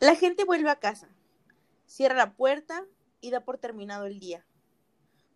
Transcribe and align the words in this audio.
La 0.00 0.14
gente 0.14 0.44
vuelve 0.44 0.70
a 0.70 0.78
casa, 0.78 1.08
cierra 1.86 2.14
la 2.14 2.32
puerta 2.34 2.84
y 3.20 3.32
da 3.32 3.40
por 3.40 3.58
terminado 3.58 4.06
el 4.06 4.20
día. 4.20 4.46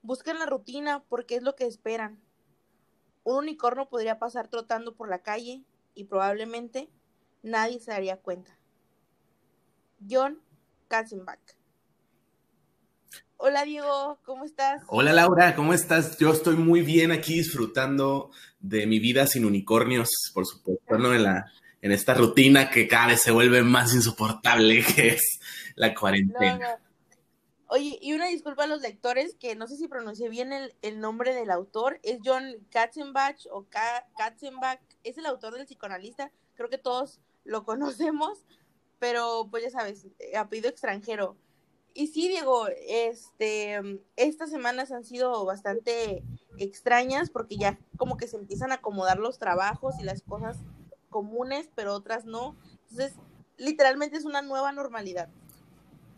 Buscan 0.03 0.39
la 0.39 0.47
rutina 0.47 1.03
porque 1.09 1.35
es 1.35 1.43
lo 1.43 1.57
que 1.57 1.67
esperan. 1.67 2.21
Un 3.25 3.39
unicornio 3.39 3.89
podría 3.89 4.21
pasar 4.21 4.47
trotando 4.47 4.95
por 4.95 5.09
la 5.09 5.19
calle 5.19 5.65
y 5.95 6.05
probablemente 6.05 6.89
nadie 7.43 7.81
se 7.81 7.91
daría 7.91 8.19
cuenta. 8.19 8.57
John 10.09 10.41
Katzenbach. 10.87 11.41
Hola 13.39 13.65
Diego, 13.65 14.21
¿cómo 14.25 14.45
estás? 14.45 14.85
Hola 14.87 15.13
Laura, 15.13 15.57
¿cómo 15.57 15.75
estás? 15.75 16.19
Yo 16.19 16.33
estoy 16.33 16.55
muy 16.55 16.83
bien 16.83 17.11
aquí 17.11 17.35
disfrutando 17.35 18.31
de 18.61 18.87
mi 18.87 19.01
vida 19.01 19.27
sin 19.27 19.45
unicornios, 19.45 20.09
por 20.33 20.47
supuesto, 20.47 20.99
¿no? 20.99 21.13
En, 21.13 21.25
la, 21.25 21.53
en 21.83 21.91
esta 21.91 22.15
rutina 22.15 22.71
que 22.71 22.87
cada 22.89 23.09
vez 23.09 23.21
se 23.21 23.33
vuelve 23.33 23.63
más 23.63 23.93
insoportable, 23.93 24.85
que 24.97 25.09
es 25.09 25.41
la 25.75 25.95
cuarentena. 25.95 26.79
Oye, 27.67 27.99
y 28.01 28.13
una 28.13 28.27
disculpa 28.27 28.65
a 28.65 28.67
los 28.67 28.83
lectores, 28.83 29.35
que 29.35 29.57
no 29.57 29.67
sé 29.67 29.77
si 29.77 29.89
pronuncié 29.89 30.29
bien 30.29 30.53
el, 30.53 31.01
nombre 31.01 31.35
del 31.35 31.51
autor, 31.51 31.99
es 32.03 32.19
John 32.25 32.45
Katzenbach 32.71 33.47
o 33.51 33.67
Katzenbach, 34.17 34.81
es 35.03 35.19
el 35.19 35.27
autor 35.27 35.55
del 35.55 35.67
psicoanalista, 35.67 36.31
creo 36.55 36.69
que 36.69 36.79
todos 36.79 37.21
lo 37.45 37.65
conocemos, 37.65 38.45
pero 38.99 39.49
pues 39.51 39.65
ya 39.65 39.71
sabes, 39.71 40.07
eh, 40.19 40.37
apellido 40.37 40.69
extranjero. 40.69 41.37
Y 41.95 42.07
sí, 42.07 42.29
Diego, 42.29 42.69
este, 42.87 43.81
estas 44.17 44.51
semanas 44.51 44.93
han 44.93 45.05
sido 45.05 45.45
bastante 45.45 46.23
extrañas 46.59 47.29
porque 47.31 47.57
ya 47.57 47.79
como 47.97 48.17
que 48.17 48.29
se 48.29 48.37
empiezan 48.37 48.71
a 48.71 48.77
acomodar 48.77 49.19
los 49.19 49.39
trabajos 49.39 49.97
y 49.99 50.05
las 50.05 50.23
cosas 50.23 50.59
comunes, 51.13 51.69
pero 51.77 51.95
otras 51.95 52.25
no. 52.25 52.57
Entonces, 52.91 53.15
literalmente 53.57 54.17
es 54.17 54.25
una 54.25 54.43
nueva 54.43 54.73
normalidad. 54.73 55.29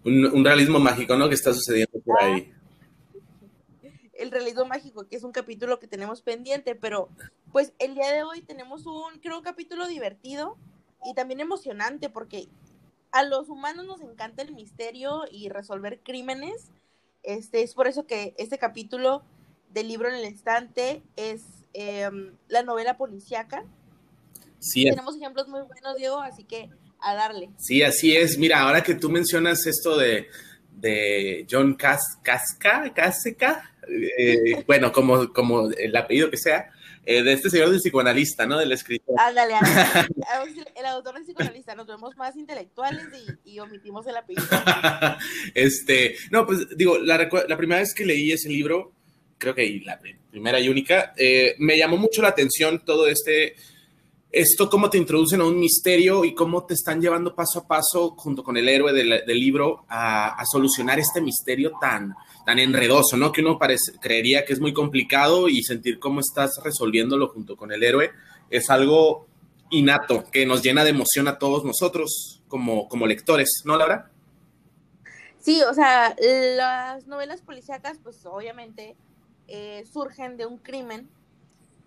Un, 0.05 0.43
realismo 0.45 0.79
mágico, 0.79 1.17
¿no? 1.17 1.29
Que 1.29 1.35
está 1.35 1.53
sucediendo 1.53 2.01
por 2.01 2.23
ahí. 2.23 2.51
El 4.15 4.31
realismo 4.31 4.65
mágico, 4.65 5.07
que 5.07 5.17
es 5.17 5.25
un 5.25 5.33
capítulo 5.33 5.79
que 5.79 5.87
tenemos 5.87 6.23
pendiente, 6.23 6.75
pero 6.75 7.11
pues 7.53 7.75
el 7.79 7.95
día 7.95 8.13
de 8.13 8.23
hoy 8.23 8.41
tenemos 8.41 8.87
un, 8.87 9.19
creo, 9.21 9.37
un 9.39 9.45
capítulo 9.45 9.87
divertido 9.87 10.57
y 11.05 11.15
también 11.15 11.41
emocionante 11.41 12.09
porque 12.09 12.49
a 13.13 13.23
los 13.23 13.49
humanos 13.49 13.87
nos 13.87 14.01
encanta 14.01 14.43
el 14.43 14.55
misterio 14.55 15.23
y 15.31 15.49
resolver 15.49 16.01
crímenes. 16.03 16.71
Este, 17.23 17.63
es 17.63 17.75
por 17.75 17.87
eso 17.87 18.07
que 18.07 18.35
este 18.39 18.59
capítulo 18.59 19.23
del 19.71 19.89
libro 19.89 20.09
en 20.09 20.17
el 20.17 20.25
estante 20.25 21.03
es 21.17 21.43
em, 21.73 22.37
la 22.49 22.63
novela 22.63 22.97
policíaca. 22.97 23.65
Sí, 24.65 24.85
Tenemos 24.85 25.17
ejemplos 25.17 25.47
muy 25.47 25.61
buenos, 25.61 25.97
Diego, 25.97 26.21
así 26.21 26.45
que 26.45 26.71
a 27.01 27.15
darle. 27.15 27.51
Sí, 27.59 27.83
así 27.83 28.17
es. 28.17 28.39
Mira, 28.39 28.61
ahora 28.61 28.83
que 28.83 28.95
tú 28.95 29.11
mencionas 29.11 29.67
esto 29.67 29.99
de, 29.99 30.29
de 30.73 31.47
John 31.51 31.75
Casca, 31.75 32.41
Casca, 32.95 33.73
eh, 34.19 34.65
bueno, 34.67 34.91
como, 34.91 35.31
como 35.35 35.69
el 35.71 35.95
apellido 35.95 36.31
que 36.31 36.39
sea, 36.39 36.71
eh, 37.05 37.23
de 37.23 37.35
este 37.35 37.51
señor 37.51 37.69
del 37.69 37.81
psicoanalista, 37.81 38.47
¿no? 38.47 38.59
Del 38.59 38.73
escritor. 38.73 39.15
Ándale, 39.21 39.53
el 40.77 40.87
autor 40.87 41.17
del 41.17 41.25
psicoanalista, 41.25 41.75
nos 41.75 41.87
vemos 41.87 42.17
más 42.17 42.35
intelectuales 42.35 43.05
y, 43.45 43.59
omitimos 43.59 44.07
el 44.07 44.17
apellido. 44.17 44.47
este, 45.55 46.17
no, 46.31 46.47
pues 46.47 46.67
digo, 46.75 46.97
la, 46.97 47.29
primera 47.59 47.83
vez 47.83 47.93
que 47.93 48.07
leí 48.07 48.33
ese 48.33 48.49
libro, 48.49 48.93
creo 49.37 49.55
que 49.55 49.83
la 49.85 50.01
primera 50.31 50.59
y 50.59 50.71
única, 50.71 51.13
eh, 51.19 51.55
me 51.59 51.77
llamó 51.77 51.99
mucho 51.99 52.23
la 52.23 52.29
atención 52.29 52.83
todo 52.83 53.07
este 53.07 53.57
esto 54.35 54.69
cómo 54.69 54.91
te 54.91 54.99
introducen 54.99 55.41
a 55.41 55.45
un 55.45 55.59
misterio 55.59 56.25
y 56.25 56.35
cómo 56.35 56.67
te 56.67 56.75
están 56.75 57.01
llevando 57.01 57.35
paso 57.35 57.61
a 57.61 57.67
paso 57.69 58.11
junto 58.17 58.43
con 58.43 58.57
el 58.57 58.69
héroe 58.69 58.93
del, 58.93 59.23
libro 59.27 59.85
a, 59.89 60.43
solucionar 60.51 60.99
este 60.99 61.21
misterio 61.21 61.73
tan, 61.81 62.15
tan 62.45 62.59
enredoso, 62.59 63.17
¿no? 63.17 63.31
Que 63.31 63.43
uno 63.43 63.59
parece, 63.59 63.93
creería 64.01 64.45
que 64.45 64.53
es 64.53 64.61
muy 64.61 64.73
complicado 64.73 65.49
y 65.49 65.63
sentir 65.63 65.99
cómo 65.99 66.21
estás 66.21 66.51
resolviéndolo 66.63 67.29
junto 67.29 67.57
con 67.57 67.73
el 67.73 67.83
héroe 67.83 68.11
es 68.51 68.71
algo 68.71 69.27
innato 69.71 70.25
que 70.31 70.47
nos 70.47 70.63
llena 70.63 70.85
de 70.85 70.91
emoción 70.91 71.29
a 71.29 71.39
todos 71.39 71.65
nosotros 71.65 72.43
como, 72.49 72.89
como 72.89 73.07
lectores, 73.07 73.63
¿no, 73.65 73.77
Laura? 73.77 74.11
Sí, 75.39 75.63
o 75.63 75.75
sea, 75.75 76.17
las 76.19 77.07
novelas 77.07 77.43
policíacas, 77.43 77.99
pues 78.03 78.25
obviamente 78.27 78.97
eh, 79.47 79.85
surgen 79.93 80.37
de 80.37 80.47
un 80.47 80.59
crimen 80.59 81.09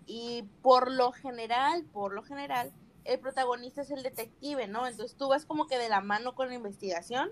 y 0.08 0.44
por 0.62 0.90
lo 0.90 1.12
general, 1.12 1.84
por 1.92 2.14
lo 2.14 2.22
general, 2.22 2.72
el 3.04 3.20
protagonista 3.20 3.82
es 3.82 3.90
el 3.90 4.02
detective, 4.02 4.66
¿no? 4.66 4.86
Entonces 4.86 5.16
tú 5.16 5.28
vas 5.28 5.44
como 5.44 5.66
que 5.66 5.76
de 5.76 5.90
la 5.90 6.00
mano 6.00 6.34
con 6.34 6.48
la 6.48 6.54
investigación 6.54 7.30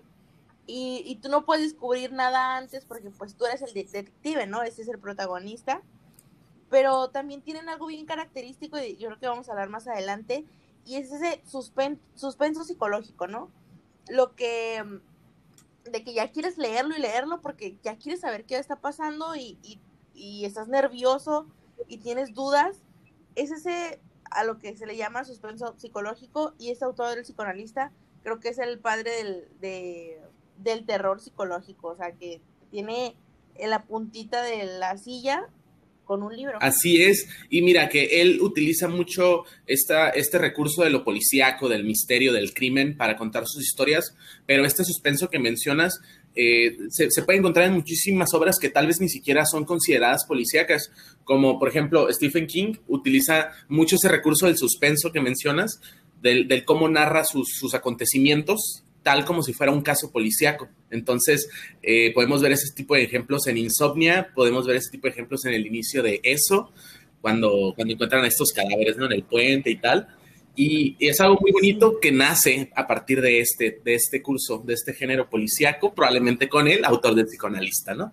y, 0.66 1.02
y 1.06 1.16
tú 1.16 1.30
no 1.30 1.46
puedes 1.46 1.64
descubrir 1.64 2.12
nada 2.12 2.58
antes 2.58 2.84
porque 2.84 3.08
pues 3.10 3.34
tú 3.34 3.46
eres 3.46 3.62
el 3.62 3.72
detective, 3.72 4.46
¿no? 4.46 4.62
Ese 4.62 4.82
es 4.82 4.88
el 4.88 4.98
protagonista. 4.98 5.80
Pero 6.68 7.08
también 7.08 7.40
tienen 7.40 7.70
algo 7.70 7.86
bien 7.86 8.04
característico 8.04 8.78
y 8.78 8.96
yo 8.96 9.08
creo 9.08 9.20
que 9.20 9.28
vamos 9.28 9.48
a 9.48 9.52
hablar 9.52 9.70
más 9.70 9.88
adelante 9.88 10.44
y 10.84 10.96
es 10.96 11.10
ese 11.10 11.40
suspenso 11.46 12.64
psicológico, 12.64 13.26
¿no? 13.26 13.50
Lo 14.08 14.34
que 14.36 14.84
de 15.84 16.04
que 16.04 16.12
ya 16.12 16.30
quieres 16.30 16.58
leerlo 16.58 16.94
y 16.94 17.00
leerlo 17.00 17.40
porque 17.40 17.78
ya 17.82 17.96
quieres 17.96 18.20
saber 18.20 18.44
qué 18.44 18.58
está 18.58 18.76
pasando 18.76 19.34
y, 19.34 19.56
y, 19.62 19.80
y 20.14 20.44
estás 20.44 20.68
nervioso 20.68 21.46
y 21.88 21.98
tienes 21.98 22.34
dudas, 22.34 22.78
es 23.34 23.50
ese 23.50 24.00
a 24.30 24.44
lo 24.44 24.58
que 24.58 24.76
se 24.76 24.86
le 24.86 24.96
llama 24.96 25.24
suspenso 25.24 25.74
psicológico 25.78 26.54
y 26.58 26.70
este 26.70 26.84
autor 26.84 27.14
del 27.14 27.22
psicoanalista 27.22 27.92
creo 28.22 28.40
que 28.40 28.48
es 28.48 28.58
el 28.58 28.78
padre 28.78 29.12
del, 29.60 30.16
del 30.58 30.84
terror 30.84 31.20
psicológico, 31.20 31.88
o 31.88 31.96
sea, 31.96 32.12
que 32.12 32.40
tiene 32.70 33.14
en 33.54 33.70
la 33.70 33.84
puntita 33.84 34.42
de 34.42 34.64
la 34.78 34.98
silla 34.98 35.46
con 36.04 36.22
un 36.22 36.34
libro. 36.34 36.58
Así 36.60 37.02
es, 37.02 37.28
y 37.50 37.62
mira 37.62 37.88
que 37.88 38.20
él 38.20 38.40
utiliza 38.40 38.88
mucho 38.88 39.44
esta, 39.66 40.10
este 40.10 40.38
recurso 40.38 40.82
de 40.82 40.90
lo 40.90 41.04
policíaco, 41.04 41.68
del 41.68 41.84
misterio, 41.84 42.32
del 42.32 42.54
crimen 42.54 42.96
para 42.96 43.16
contar 43.16 43.46
sus 43.46 43.62
historias, 43.62 44.14
pero 44.46 44.64
este 44.64 44.84
suspenso 44.84 45.28
que 45.28 45.38
mencionas 45.38 46.00
eh, 46.36 46.76
se, 46.90 47.22
puede 47.22 47.38
encontrar 47.38 47.66
en 47.66 47.72
muchísimas 47.72 48.34
obras 48.34 48.58
que 48.60 48.68
tal 48.68 48.86
vez 48.86 49.00
ni 49.00 49.08
siquiera 49.08 49.46
son 49.46 49.64
consideradas 49.64 50.26
policíacas, 50.26 50.92
como 51.24 51.58
por 51.58 51.68
ejemplo 51.68 52.12
Stephen 52.12 52.46
King 52.46 52.74
utiliza 52.86 53.52
mucho 53.68 53.96
ese 53.96 54.08
recurso 54.08 54.46
del 54.46 54.58
suspenso 54.58 55.12
que 55.12 55.20
mencionas, 55.20 55.80
del, 56.20 56.64
cómo 56.64 56.88
narra 56.88 57.24
sus, 57.24 57.74
acontecimientos, 57.74 58.84
tal 59.02 59.24
como 59.24 59.42
si 59.42 59.54
fuera 59.54 59.72
un 59.72 59.82
caso 59.82 60.10
policíaco. 60.10 60.68
Entonces, 60.90 61.48
eh, 61.82 62.12
podemos 62.12 62.42
ver 62.42 62.52
ese 62.52 62.74
tipo 62.74 62.94
de 62.94 63.04
ejemplos 63.04 63.46
en 63.46 63.56
Insomnia, 63.56 64.30
podemos 64.34 64.66
ver 64.66 64.76
ese 64.76 64.90
tipo 64.90 65.06
de 65.06 65.12
ejemplos 65.12 65.44
en 65.46 65.54
el 65.54 65.66
inicio 65.66 66.02
de 66.02 66.20
eso, 66.22 66.72
cuando, 67.20 67.72
cuando 67.74 67.94
encuentran 67.94 68.24
a 68.24 68.28
estos 68.28 68.52
cadáveres 68.52 68.96
¿no? 68.96 69.06
en 69.06 69.12
el 69.12 69.22
puente 69.22 69.70
y 69.70 69.76
tal. 69.76 70.08
Y, 70.56 70.96
es 70.98 71.20
algo 71.20 71.38
muy 71.40 71.52
bonito 71.52 72.00
que 72.00 72.10
nace 72.10 72.72
a 72.74 72.86
partir 72.86 73.20
de 73.20 73.40
este, 73.40 73.80
de 73.84 73.94
este 73.94 74.22
curso, 74.22 74.62
de 74.64 74.74
este 74.74 74.94
género 74.94 75.28
policíaco, 75.28 75.94
probablemente 75.94 76.48
con 76.48 76.66
el 76.66 76.84
autor 76.84 77.14
del 77.14 77.26
psicoanalista, 77.26 77.94
¿no? 77.94 78.12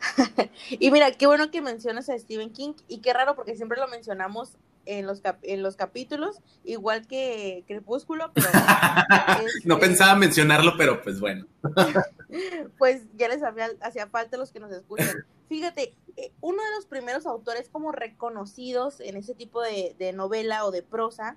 y 0.70 0.90
mira, 0.90 1.12
qué 1.12 1.26
bueno 1.26 1.50
que 1.50 1.60
mencionas 1.60 2.08
a 2.08 2.18
Stephen 2.18 2.50
King 2.50 2.72
y 2.88 2.98
qué 3.00 3.12
raro 3.12 3.36
porque 3.36 3.56
siempre 3.56 3.78
lo 3.78 3.88
mencionamos 3.88 4.56
en 4.86 5.06
los, 5.06 5.22
en 5.42 5.62
los 5.62 5.76
capítulos, 5.76 6.40
igual 6.64 7.06
que 7.06 7.64
Crepúsculo, 7.66 8.32
pero... 8.34 8.48
no 9.64 9.78
pensaba 9.78 10.14
mencionarlo, 10.14 10.74
pero 10.76 11.02
pues 11.02 11.20
bueno. 11.20 11.46
pues 12.78 13.02
ya 13.16 13.28
les 13.28 13.42
hacía, 13.42 14.08
falta 14.08 14.36
los 14.36 14.52
que 14.52 14.60
nos 14.60 14.72
escuchan. 14.72 15.24
Fíjate, 15.48 15.94
eh, 16.16 16.32
uno 16.40 16.62
de 16.62 16.70
los 16.76 16.86
primeros 16.86 17.26
autores 17.26 17.68
como 17.68 17.92
reconocidos 17.92 19.00
en 19.00 19.16
ese 19.16 19.34
tipo 19.34 19.60
de, 19.62 19.94
de 19.98 20.12
novela 20.12 20.64
o 20.64 20.70
de 20.70 20.82
prosa 20.82 21.36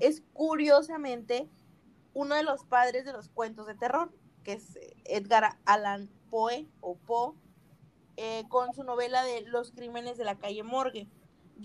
es 0.00 0.22
curiosamente 0.32 1.48
uno 2.14 2.34
de 2.34 2.42
los 2.42 2.64
padres 2.64 3.04
de 3.04 3.12
los 3.12 3.28
cuentos 3.28 3.66
de 3.66 3.74
terror, 3.74 4.10
que 4.42 4.54
es 4.54 4.78
Edgar 5.04 5.58
Allan 5.64 6.08
Poe 6.30 6.66
o 6.80 6.96
Poe, 6.96 7.34
eh, 8.16 8.44
con 8.48 8.72
su 8.74 8.84
novela 8.84 9.24
de 9.24 9.42
Los 9.42 9.72
crímenes 9.72 10.16
de 10.16 10.24
la 10.24 10.38
calle 10.38 10.62
Morgue. 10.62 11.08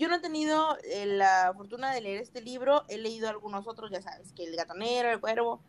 Yo 0.00 0.08
no 0.08 0.14
he 0.14 0.20
tenido 0.20 0.78
eh, 0.82 1.04
la 1.04 1.52
fortuna 1.54 1.92
de 1.92 2.00
leer 2.00 2.22
este 2.22 2.40
libro, 2.40 2.84
he 2.88 2.96
leído 2.96 3.28
algunos 3.28 3.68
otros, 3.68 3.90
ya 3.90 4.00
sabes, 4.00 4.32
que 4.32 4.44
El 4.44 4.56
gatonero, 4.56 5.10
El 5.10 5.20
cuervo, 5.20 5.60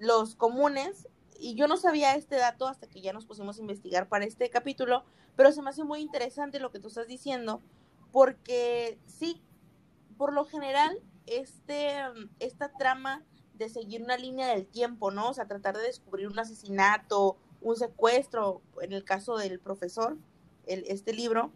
los 0.00 0.34
comunes, 0.34 1.06
y 1.38 1.54
yo 1.54 1.68
no 1.68 1.76
sabía 1.76 2.16
este 2.16 2.34
dato 2.34 2.66
hasta 2.66 2.88
que 2.88 3.00
ya 3.00 3.12
nos 3.12 3.26
pusimos 3.26 3.58
a 3.58 3.60
investigar 3.60 4.08
para 4.08 4.24
este 4.24 4.50
capítulo, 4.50 5.04
pero 5.36 5.52
se 5.52 5.62
me 5.62 5.70
hace 5.70 5.84
muy 5.84 6.00
interesante 6.00 6.58
lo 6.58 6.72
que 6.72 6.80
tú 6.80 6.88
estás 6.88 7.06
diciendo, 7.06 7.62
porque 8.10 8.98
sí, 9.06 9.40
por 10.18 10.32
lo 10.32 10.46
general, 10.46 11.00
este, 11.26 11.94
esta 12.40 12.72
trama 12.72 13.22
de 13.54 13.68
seguir 13.68 14.02
una 14.02 14.16
línea 14.16 14.48
del 14.48 14.66
tiempo, 14.66 15.12
¿no? 15.12 15.28
O 15.28 15.32
sea, 15.32 15.46
tratar 15.46 15.76
de 15.76 15.84
descubrir 15.84 16.26
un 16.26 16.40
asesinato, 16.40 17.36
un 17.60 17.76
secuestro, 17.76 18.62
en 18.82 18.92
el 18.92 19.04
caso 19.04 19.36
del 19.36 19.60
profesor, 19.60 20.16
el, 20.66 20.82
este 20.88 21.12
libro, 21.12 21.52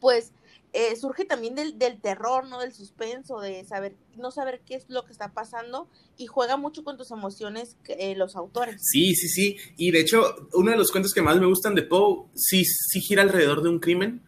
pues 0.00 0.32
eh, 0.72 0.96
surge 0.96 1.24
también 1.24 1.54
del, 1.54 1.78
del, 1.78 2.00
terror, 2.00 2.46
¿no? 2.46 2.60
Del 2.60 2.74
suspenso, 2.74 3.40
de 3.40 3.64
saber, 3.64 3.96
no 4.16 4.30
saber 4.30 4.60
qué 4.66 4.74
es 4.74 4.84
lo 4.88 5.04
que 5.04 5.12
está 5.12 5.32
pasando 5.32 5.88
y 6.16 6.26
juega 6.26 6.56
mucho 6.56 6.84
con 6.84 6.98
tus 6.98 7.10
emociones 7.10 7.76
eh, 7.88 8.14
los 8.16 8.36
autores. 8.36 8.80
Sí, 8.82 9.14
sí, 9.14 9.28
sí. 9.28 9.56
Y 9.76 9.90
de 9.90 10.00
hecho, 10.00 10.48
uno 10.52 10.70
de 10.70 10.76
los 10.76 10.90
cuentos 10.90 11.14
que 11.14 11.22
más 11.22 11.38
me 11.40 11.46
gustan 11.46 11.74
de 11.74 11.82
Poe, 11.82 12.26
sí, 12.34 12.64
sí 12.64 13.00
gira 13.00 13.22
alrededor 13.22 13.62
de 13.62 13.70
un 13.70 13.78
crimen. 13.78 14.22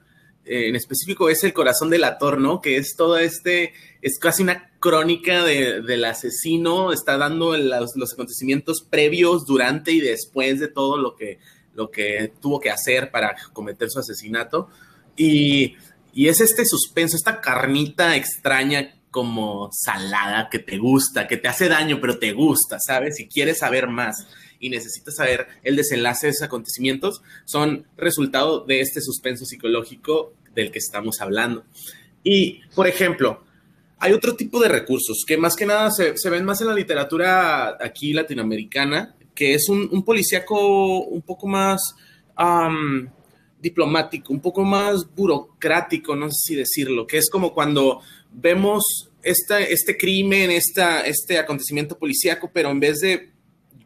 Eh, 0.46 0.68
en 0.68 0.76
específico 0.76 1.28
es 1.28 1.44
El 1.44 1.52
corazón 1.52 1.90
del 1.90 2.04
ator, 2.04 2.40
¿no? 2.40 2.62
Que 2.62 2.78
es 2.78 2.96
todo 2.96 3.18
este, 3.18 3.74
es 4.00 4.18
casi 4.18 4.42
una 4.42 4.70
crónica 4.80 5.44
de, 5.44 5.82
del 5.82 6.04
asesino, 6.06 6.92
está 6.92 7.18
dando 7.18 7.54
los, 7.56 7.90
los, 7.96 8.12
acontecimientos 8.14 8.82
previos, 8.88 9.44
durante 9.44 9.92
y 9.92 10.00
después 10.00 10.58
de 10.58 10.68
todo 10.68 10.96
lo 10.96 11.14
que, 11.14 11.38
lo 11.74 11.90
que 11.90 12.32
tuvo 12.40 12.58
que 12.58 12.70
hacer 12.70 13.10
para 13.10 13.36
cometer 13.52 13.90
su 13.90 13.98
asesinato. 13.98 14.70
Y 15.16 15.76
y 16.12 16.28
es 16.28 16.40
este 16.40 16.64
suspenso, 16.64 17.16
esta 17.16 17.40
carnita 17.40 18.16
extraña 18.16 18.94
como 19.10 19.70
salada 19.72 20.48
que 20.50 20.60
te 20.60 20.78
gusta, 20.78 21.26
que 21.26 21.36
te 21.36 21.48
hace 21.48 21.68
daño, 21.68 21.98
pero 22.00 22.18
te 22.18 22.32
gusta, 22.32 22.78
¿sabes? 22.78 23.18
Y 23.20 23.26
quieres 23.26 23.58
saber 23.58 23.88
más 23.88 24.26
y 24.60 24.70
necesitas 24.70 25.16
saber 25.16 25.46
el 25.62 25.76
desenlace 25.76 26.26
de 26.26 26.32
esos 26.32 26.44
acontecimientos, 26.44 27.22
son 27.44 27.86
resultado 27.96 28.64
de 28.64 28.80
este 28.80 29.00
suspenso 29.00 29.44
psicológico 29.44 30.34
del 30.54 30.70
que 30.70 30.78
estamos 30.78 31.20
hablando. 31.20 31.64
Y, 32.22 32.60
por 32.74 32.86
ejemplo, 32.86 33.42
hay 33.98 34.12
otro 34.12 34.36
tipo 34.36 34.60
de 34.60 34.68
recursos 34.68 35.24
que 35.26 35.38
más 35.38 35.56
que 35.56 35.66
nada 35.66 35.90
se, 35.90 36.30
ven 36.30 36.44
más 36.44 36.60
en 36.60 36.68
la 36.68 36.74
literatura 36.74 37.78
aquí 37.80 38.12
latinoamericana, 38.12 39.16
que 39.34 39.54
es 39.54 39.68
un 39.68 40.04
policíaco 40.04 41.00
un 41.00 41.22
poco 41.22 41.46
más 41.46 41.94
diplomático, 43.60 44.32
un 44.32 44.40
poco 44.40 44.64
más 44.64 45.14
burocrático, 45.14 46.16
no 46.16 46.30
sé 46.30 46.38
si 46.44 46.54
decirlo, 46.54 47.06
que 47.06 47.18
es 47.18 47.28
como 47.30 47.52
cuando 47.52 48.00
vemos 48.32 49.10
esta, 49.22 49.60
este 49.60 49.96
crimen, 49.96 50.50
esta, 50.50 51.02
este 51.02 51.38
acontecimiento 51.38 51.98
policíaco, 51.98 52.50
pero 52.52 52.70
en 52.70 52.80
vez 52.80 53.00
de 53.00 53.30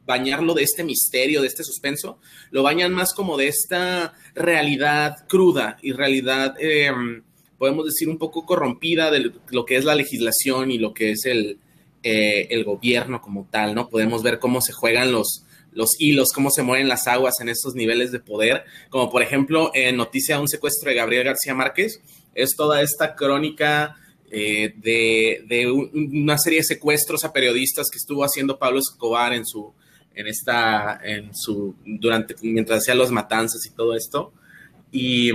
bañarlo 0.07 0.55
de 0.55 0.63
este 0.63 0.85
misterio, 0.85 1.41
de 1.41 1.49
este 1.49 1.65
suspenso, 1.65 2.19
lo 2.51 2.63
bañan 2.63 2.93
más 2.93 3.15
como 3.15 3.37
de 3.37 3.49
esta 3.49 4.13
realidad 4.35 5.27
cruda 5.29 5.79
y 5.83 5.93
realidad, 5.93 6.55
em, 6.59 7.23
podemos 7.59 7.87
decir, 7.87 8.09
un 8.09 8.19
poco 8.19 8.45
corrompida 8.45 9.11
de 9.11 9.33
lo 9.51 9.65
que 9.65 9.77
es 9.77 9.85
la 9.85 9.95
legislación 9.95 10.71
y 10.71 10.79
lo 10.79 10.93
que 10.93 11.13
es 11.13 11.25
el, 11.25 11.59
eh, 12.03 12.49
el 12.51 12.65
gobierno 12.65 13.23
como 13.23 13.49
tal, 13.51 13.75
¿no? 13.75 13.89
Podemos 13.89 14.23
ver 14.23 14.39
cómo 14.39 14.61
se 14.61 14.73
juegan 14.73 15.11
los, 15.11 15.45
los 15.75 15.91
hilos, 15.99 16.31
cómo 16.33 16.51
se 16.51 16.63
mueven 16.63 16.89
las 16.89 17.07
aguas 17.07 17.41
en 17.41 17.49
estos 17.49 17.75
niveles 17.75 18.13
de 18.13 18.21
poder, 18.21 18.65
como 18.91 19.11
por 19.11 19.23
ejemplo 19.23 19.71
en 19.75 19.97
Noticia 19.97 20.37
de 20.37 20.43
un 20.43 20.49
secuestro 20.49 20.89
de 20.89 20.97
Gabriel 20.97 21.25
García 21.25 21.55
Márquez, 21.55 22.01
es 22.35 22.57
toda 22.57 22.83
esta 22.83 23.15
crónica 23.15 23.97
eh, 24.31 24.75
de, 24.77 25.71
una 25.71 26.39
serie 26.39 26.59
de 26.61 26.65
secuestros 26.65 27.25
a 27.25 27.33
periodistas 27.33 27.89
que 27.91 27.99
estuvo 27.99 28.25
haciendo 28.25 28.59
Pablo 28.59 28.81
Escobar 28.81 29.33
en 29.33 29.47
su, 29.47 29.73
en 30.15 30.27
esta, 30.27 31.01
en 31.05 31.35
su, 31.35 31.75
durante, 31.85 32.35
mientras 32.43 32.81
hacía 32.81 32.95
los 32.95 33.11
matanzas 33.11 33.65
y 33.67 33.71
todo 33.71 33.95
esto. 33.95 34.33
Y 34.91 35.31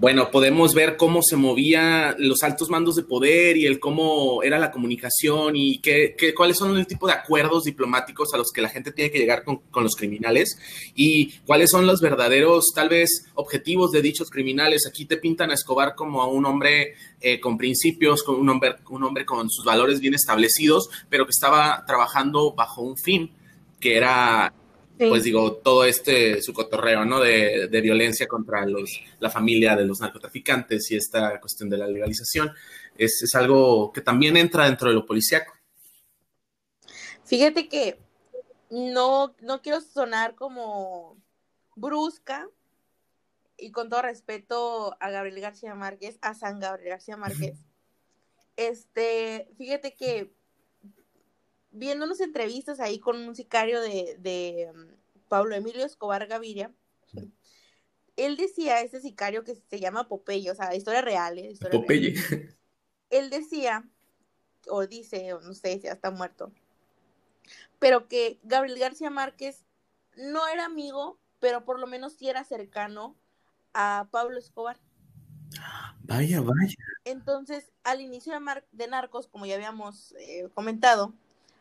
bueno, 0.00 0.30
podemos 0.30 0.74
ver 0.74 0.96
cómo 0.96 1.22
se 1.22 1.34
movía 1.34 2.14
los 2.18 2.44
altos 2.44 2.70
mandos 2.70 2.94
de 2.94 3.02
poder 3.02 3.56
y 3.56 3.66
el 3.66 3.80
cómo 3.80 4.44
era 4.44 4.56
la 4.60 4.70
comunicación 4.70 5.56
y 5.56 5.80
qué, 5.80 6.14
cuáles 6.36 6.56
son 6.56 6.76
el 6.76 6.86
tipo 6.86 7.08
de 7.08 7.14
acuerdos 7.14 7.64
diplomáticos 7.64 8.32
a 8.32 8.36
los 8.36 8.52
que 8.52 8.62
la 8.62 8.68
gente 8.68 8.92
tiene 8.92 9.10
que 9.10 9.18
llegar 9.18 9.42
con, 9.42 9.60
los 9.74 9.96
criminales 9.96 10.56
y 10.94 11.32
cuáles 11.44 11.70
son 11.70 11.84
los 11.84 12.00
verdaderos, 12.00 12.66
tal 12.72 12.88
vez, 12.88 13.26
objetivos 13.34 13.90
de 13.90 14.02
dichos 14.02 14.30
criminales. 14.30 14.86
Aquí 14.86 15.04
te 15.04 15.16
pintan 15.16 15.50
a 15.50 15.54
Escobar 15.54 15.96
como 15.96 16.22
a 16.22 16.28
un 16.28 16.46
hombre 16.46 16.94
eh, 17.20 17.40
con 17.40 17.58
principios, 17.58 18.22
con 18.22 18.36
un 18.36 18.48
hombre, 18.48 18.76
un 18.90 19.02
hombre 19.02 19.24
con 19.24 19.50
sus 19.50 19.64
valores 19.64 19.98
bien 19.98 20.14
establecidos, 20.14 20.90
pero 21.08 21.26
que 21.26 21.30
estaba 21.30 21.84
trabajando 21.88 22.54
bajo 22.54 22.82
un 22.82 22.96
fin 22.96 23.32
que 23.80 23.96
era 23.96 24.52
pues 24.98 25.22
digo, 25.22 25.56
todo 25.56 25.84
este 25.84 26.42
su 26.42 26.52
cotorreo, 26.52 27.04
¿no? 27.04 27.20
De, 27.20 27.68
violencia 27.80 28.26
contra 28.26 28.66
los, 28.66 29.00
la 29.20 29.30
familia 29.30 29.76
de 29.76 29.84
los 29.84 30.00
narcotraficantes 30.00 30.90
y 30.90 30.96
esta 30.96 31.40
cuestión 31.40 31.70
de 31.70 31.78
la 31.78 31.86
legalización, 31.86 32.52
es, 32.96 33.22
es 33.22 33.34
algo 33.34 33.92
que 33.92 34.00
también 34.00 34.36
entra 34.36 34.64
dentro 34.64 34.88
de 34.88 34.94
lo 34.94 35.06
policíaco. 35.06 35.52
Fíjate 37.24 37.68
que 37.68 37.98
no, 38.70 39.34
no 39.40 39.62
quiero 39.62 39.80
sonar 39.80 40.34
como 40.34 41.16
brusca 41.76 42.48
y 43.56 43.70
con 43.70 43.88
todo 43.88 44.02
respeto 44.02 44.96
a 45.00 45.10
Gabriel 45.10 45.40
García 45.40 45.74
Márquez, 45.74 46.18
a 46.22 46.34
San 46.34 46.60
Gabriel 46.60 46.90
García 46.90 47.16
Márquez. 47.16 47.58
Este, 48.56 49.48
fíjate 49.56 49.94
que 49.94 50.32
viendo 51.78 52.04
unas 52.04 52.20
entrevistas 52.20 52.80
ahí 52.80 52.98
con 52.98 53.16
un 53.16 53.34
sicario 53.34 53.80
de, 53.80 54.70
mm, 54.74 55.28
Pablo 55.28 55.54
Emilio 55.54 55.84
Escobar 55.84 56.26
Gaviria, 56.26 56.72
él 58.16 58.36
decía, 58.36 58.80
ese 58.80 59.00
sicario 59.00 59.44
que 59.44 59.54
se 59.54 59.78
llama 59.78 60.08
Popeye, 60.08 60.50
o 60.50 60.54
sea, 60.54 60.74
historia 60.74 61.02
real, 61.02 61.38
¿eh? 61.38 61.54
Popeye. 61.70 62.14
Él 63.10 63.30
decía, 63.30 63.88
o 64.68 64.86
dice, 64.86 65.30
no 65.42 65.54
sé 65.54 65.74
si 65.74 65.82
ya 65.82 65.92
está 65.92 66.10
muerto, 66.10 66.52
pero 67.78 68.08
que 68.08 68.40
Gabriel 68.42 68.78
García 68.78 69.10
Márquez 69.10 69.64
no 70.16 70.46
era 70.48 70.64
amigo, 70.64 71.18
pero 71.38 71.64
por 71.64 71.78
lo 71.78 71.86
menos 71.86 72.14
sí 72.14 72.28
era 72.28 72.44
cercano 72.44 73.16
a 73.72 74.08
Pablo 74.10 74.38
Escobar. 74.38 74.78
Vaya, 76.00 76.40
vaya. 76.40 76.74
Entonces, 77.04 77.70
al 77.84 78.00
inicio 78.00 78.32
de, 78.32 78.64
de 78.72 78.88
Narcos, 78.88 79.28
como 79.28 79.46
ya 79.46 79.54
habíamos 79.54 80.12
eh, 80.18 80.48
comentado, 80.54 81.14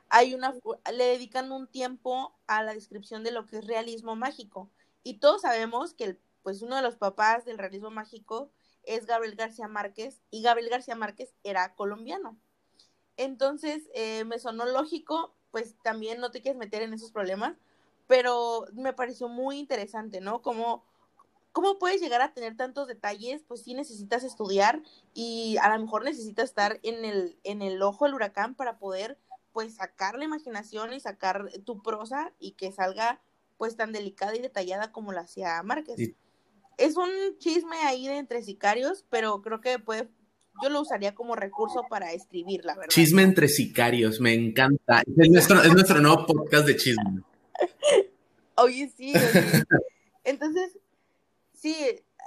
hay 0.10 0.34
una, 0.34 0.54
le 0.94 1.06
dedican 1.06 1.52
un 1.52 1.68
tiempo 1.68 2.38
a 2.48 2.64
la 2.64 2.74
descripción 2.74 3.24
de 3.24 3.32
lo 3.32 3.46
que 3.46 3.58
es 3.58 3.68
realismo 3.68 4.16
mágico. 4.16 4.70
Y 5.04 5.20
todos 5.20 5.42
sabemos 5.42 5.94
que 5.94 6.20
pues 6.44 6.62
uno 6.62 6.76
de 6.76 6.82
los 6.82 6.96
papás 6.96 7.46
del 7.46 7.58
realismo 7.58 7.92
mágico 7.92 8.52
es 8.84 9.06
Gabriel 9.06 9.36
García 9.36 9.68
Márquez 9.68 10.22
y 10.32 10.42
Gabriel 10.42 10.70
García 10.70 10.96
Márquez 10.96 11.34
era 11.44 11.76
colombiano. 11.76 12.38
Entonces, 13.18 13.90
eh, 13.94 14.24
me 14.26 14.40
sonó 14.40 14.66
lógico, 14.66 15.36
pues 15.52 15.76
también 15.84 16.22
no 16.22 16.32
te 16.32 16.42
quieres 16.42 16.58
meter 16.58 16.84
en 16.84 16.94
esos 16.94 17.12
problemas, 17.12 17.58
pero 18.08 18.66
me 18.74 18.94
pareció 18.94 19.28
muy 19.28 19.60
interesante, 19.60 20.22
¿no? 20.22 20.42
¿Cómo 20.42 20.84
puedes 21.80 22.00
llegar 22.00 22.22
a 22.22 22.34
tener 22.34 22.56
tantos 22.56 22.88
detalles? 22.88 23.44
Pues 23.48 23.64
sí 23.64 23.74
necesitas 23.74 24.24
estudiar 24.24 24.82
y 25.14 25.58
a 25.62 25.76
lo 25.76 25.84
mejor 25.84 26.04
necesitas 26.04 26.46
estar 26.46 26.80
en 26.84 27.04
el, 27.04 27.40
en 27.44 27.62
el 27.62 27.82
ojo 27.82 28.06
del 28.06 28.14
huracán 28.14 28.56
para 28.56 28.78
poder 28.78 29.18
pues 29.58 29.74
sacar 29.74 30.20
la 30.20 30.26
imaginación 30.26 30.94
y 30.94 31.00
sacar 31.00 31.50
tu 31.66 31.82
prosa 31.82 32.32
y 32.38 32.52
que 32.52 32.72
salga 32.72 33.20
pues 33.58 33.76
tan 33.76 33.92
delicada 33.92 34.36
y 34.36 34.40
detallada 34.40 34.92
como 34.92 35.14
la 35.14 35.22
hacía 35.22 35.64
Márquez. 35.64 35.96
Es 36.78 36.96
un 36.96 37.10
chisme 37.40 37.76
ahí 37.78 38.08
de 38.08 38.20
entre 38.20 38.44
sicarios, 38.44 39.04
pero 39.10 39.42
creo 39.42 39.60
que 39.60 39.80
puede, 39.80 40.12
yo 40.62 40.70
lo 40.70 40.80
usaría 40.80 41.16
como 41.16 41.36
recurso 41.36 41.82
para 41.90 42.14
escribir, 42.14 42.66
la 42.66 42.76
verdad. 42.76 42.90
Chisme 42.90 43.24
entre 43.24 43.48
sicarios, 43.48 44.20
me 44.20 44.36
encanta. 44.36 45.02
Es 45.18 45.30
nuestro, 45.32 45.64
es 45.64 45.74
nuestro 45.74 46.02
nuevo 46.02 46.28
podcast 46.28 46.68
de 46.68 46.76
chisme. 46.76 47.24
Oye, 48.58 48.94
sí. 48.96 49.12
Entonces, 50.24 50.78
sí, 51.56 51.76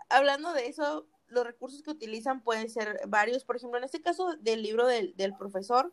hablando 0.09 0.53
de 0.53 0.67
eso, 0.67 1.07
los 1.29 1.47
recursos 1.47 1.81
que 1.85 1.93
utilizan 1.93 2.43
pueden 2.43 2.69
ser 2.69 3.03
varios. 3.07 3.45
Por 3.45 3.55
ejemplo, 3.55 3.79
en 3.79 3.85
este 3.85 4.01
caso 4.01 4.35
del 4.41 4.65
libro 4.65 4.89
del, 4.89 5.15
del 5.17 5.37
profesor, 5.37 5.93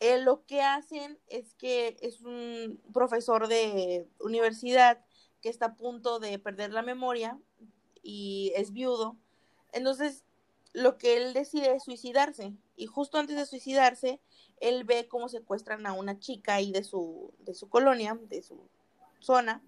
eh, 0.00 0.18
lo 0.18 0.44
que 0.46 0.62
hacen 0.62 1.18
es 1.28 1.54
que 1.54 1.96
es 2.00 2.20
un 2.20 2.80
profesor 2.92 3.48
de 3.48 4.08
universidad 4.20 5.04
que 5.40 5.48
está 5.48 5.66
a 5.66 5.76
punto 5.76 6.20
de 6.20 6.38
perder 6.38 6.72
la 6.72 6.82
memoria 6.82 7.38
y 8.02 8.52
es 8.56 8.72
viudo. 8.72 9.16
Entonces, 9.72 10.24
lo 10.72 10.98
que 10.98 11.16
él 11.16 11.32
decide 11.32 11.74
es 11.74 11.84
suicidarse. 11.84 12.52
Y 12.76 12.86
justo 12.86 13.18
antes 13.18 13.36
de 13.36 13.46
suicidarse, 13.46 14.20
él 14.60 14.84
ve 14.84 15.08
cómo 15.08 15.28
secuestran 15.28 15.86
a 15.86 15.92
una 15.92 16.18
chica 16.18 16.54
ahí 16.54 16.72
de 16.72 16.84
su, 16.84 17.32
de 17.40 17.54
su 17.54 17.68
colonia, 17.68 18.18
de 18.28 18.42
su 18.42 18.68
zona, 19.20 19.62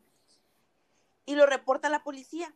y 1.25 1.35
lo 1.35 1.47
reporta 1.47 1.88
a 1.88 1.90
la 1.90 2.02
policía. 2.02 2.54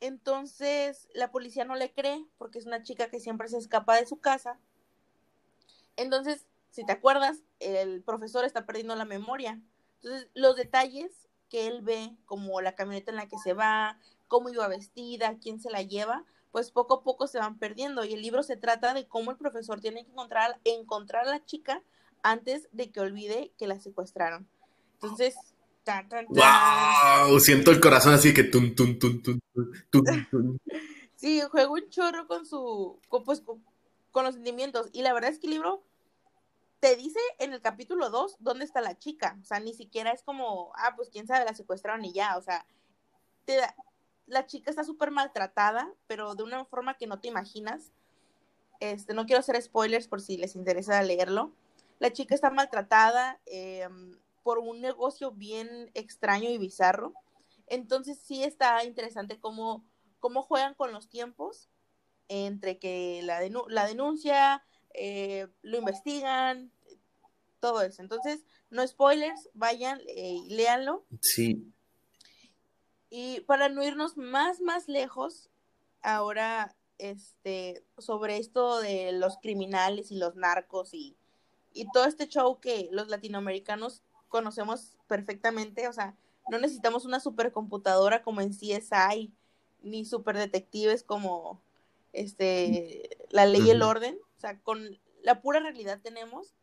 Entonces, 0.00 1.08
la 1.14 1.30
policía 1.30 1.64
no 1.64 1.76
le 1.76 1.92
cree 1.92 2.26
porque 2.38 2.58
es 2.58 2.66
una 2.66 2.82
chica 2.82 3.08
que 3.08 3.20
siempre 3.20 3.48
se 3.48 3.58
escapa 3.58 3.96
de 3.96 4.06
su 4.06 4.18
casa. 4.18 4.58
Entonces, 5.96 6.46
si 6.72 6.84
te 6.84 6.92
acuerdas, 6.92 7.38
el 7.60 8.02
profesor 8.02 8.44
está 8.44 8.66
perdiendo 8.66 8.96
la 8.96 9.04
memoria. 9.04 9.60
Entonces, 10.00 10.28
los 10.34 10.56
detalles 10.56 11.28
que 11.48 11.68
él 11.68 11.82
ve, 11.82 12.16
como 12.24 12.60
la 12.62 12.74
camioneta 12.74 13.10
en 13.10 13.18
la 13.18 13.28
que 13.28 13.36
se 13.38 13.52
va, 13.52 13.98
cómo 14.26 14.48
iba 14.48 14.66
vestida, 14.68 15.36
quién 15.40 15.60
se 15.60 15.70
la 15.70 15.82
lleva, 15.82 16.24
pues 16.50 16.70
poco 16.70 16.94
a 16.94 17.02
poco 17.02 17.26
se 17.26 17.38
van 17.38 17.58
perdiendo. 17.58 18.04
Y 18.04 18.14
el 18.14 18.22
libro 18.22 18.42
se 18.42 18.56
trata 18.56 18.94
de 18.94 19.06
cómo 19.06 19.30
el 19.30 19.36
profesor 19.36 19.80
tiene 19.80 20.02
que 20.04 20.10
encontrar, 20.10 20.58
encontrar 20.64 21.28
a 21.28 21.30
la 21.30 21.44
chica 21.44 21.82
antes 22.22 22.68
de 22.72 22.90
que 22.90 23.00
olvide 23.00 23.52
que 23.58 23.66
la 23.66 23.78
secuestraron. 23.78 24.48
Entonces, 24.94 25.36
¡Wow! 26.28 27.40
Siento 27.40 27.70
el 27.70 27.80
corazón 27.80 28.14
así 28.14 28.32
que 28.32 28.44
tum, 28.44 28.74
tum, 28.74 28.98
tum, 28.98 29.20
tum, 29.20 29.40
tum, 29.90 30.04
tum. 30.30 30.58
Sí, 31.16 31.40
juega 31.52 31.70
un 31.70 31.88
chorro 31.88 32.26
con 32.26 32.46
su, 32.46 32.98
con, 33.08 33.22
pues, 33.22 33.40
con, 33.42 33.64
con 34.10 34.24
los 34.24 34.34
sentimientos. 34.34 34.88
Y 34.92 35.02
la 35.02 35.12
verdad 35.12 35.30
es 35.30 35.38
que 35.38 35.46
el 35.46 35.52
libro 35.52 35.84
te 36.82 36.96
dice 36.96 37.20
en 37.38 37.52
el 37.52 37.62
capítulo 37.62 38.10
2 38.10 38.38
dónde 38.40 38.64
está 38.64 38.80
la 38.80 38.98
chica. 38.98 39.38
O 39.40 39.44
sea, 39.44 39.60
ni 39.60 39.72
siquiera 39.72 40.10
es 40.10 40.24
como, 40.24 40.72
ah, 40.74 40.94
pues 40.96 41.10
quién 41.10 41.28
sabe, 41.28 41.44
la 41.44 41.54
secuestraron 41.54 42.04
y 42.04 42.12
ya. 42.12 42.36
O 42.36 42.42
sea, 42.42 42.66
te 43.44 43.60
la 44.26 44.46
chica 44.46 44.68
está 44.68 44.82
súper 44.82 45.12
maltratada, 45.12 45.94
pero 46.08 46.34
de 46.34 46.42
una 46.42 46.64
forma 46.64 46.94
que 46.94 47.06
no 47.06 47.20
te 47.20 47.28
imaginas. 47.28 47.92
Este, 48.80 49.14
no 49.14 49.26
quiero 49.26 49.38
hacer 49.38 49.62
spoilers 49.62 50.08
por 50.08 50.20
si 50.20 50.36
les 50.36 50.56
interesa 50.56 51.00
leerlo. 51.02 51.52
La 52.00 52.12
chica 52.12 52.34
está 52.34 52.50
maltratada 52.50 53.40
em, 53.46 54.18
por 54.42 54.58
un 54.58 54.80
negocio 54.80 55.30
bien 55.30 55.88
extraño 55.94 56.50
y 56.50 56.58
bizarro. 56.58 57.14
Entonces 57.68 58.18
sí 58.18 58.42
está 58.42 58.82
interesante 58.82 59.38
cómo, 59.38 59.84
cómo 60.18 60.42
juegan 60.42 60.74
con 60.74 60.92
los 60.92 61.08
tiempos 61.08 61.68
entre 62.26 62.80
que 62.80 63.20
la, 63.22 63.40
la 63.68 63.86
denuncia, 63.86 64.64
eh, 64.94 65.48
lo 65.62 65.78
investigan, 65.78 66.70
todo 67.60 67.82
eso. 67.82 68.02
Entonces, 68.02 68.44
no 68.70 68.86
spoilers, 68.86 69.48
vayan 69.54 70.00
eh, 70.08 70.38
y 70.44 70.50
léanlo. 70.50 71.04
Sí. 71.20 71.72
Y 73.10 73.40
para 73.40 73.68
no 73.68 73.84
irnos 73.84 74.16
más, 74.16 74.60
más 74.60 74.88
lejos, 74.88 75.50
ahora, 76.02 76.74
este, 76.98 77.84
sobre 77.98 78.38
esto 78.38 78.80
de 78.80 79.12
los 79.12 79.38
criminales 79.38 80.10
y 80.10 80.16
los 80.16 80.34
narcos 80.34 80.94
y, 80.94 81.16
y 81.72 81.86
todo 81.92 82.06
este 82.06 82.28
show 82.28 82.58
que 82.60 82.88
los 82.90 83.08
latinoamericanos 83.08 84.02
conocemos 84.28 84.96
perfectamente, 85.06 85.88
o 85.88 85.92
sea, 85.92 86.16
no 86.50 86.58
necesitamos 86.58 87.04
una 87.04 87.20
supercomputadora 87.20 88.22
como 88.22 88.40
en 88.40 88.50
CSI, 88.50 89.32
ni 89.82 90.04
superdetectives 90.04 91.02
como 91.02 91.60
este, 92.12 93.10
la 93.30 93.46
ley 93.46 93.62
y 93.66 93.70
el 93.70 93.82
orden, 93.82 94.18
sea, 94.42 94.58
con 94.60 95.00
la 95.22 95.40
pura 95.40 95.60
realidad 95.60 96.00
tenemos. 96.02 96.54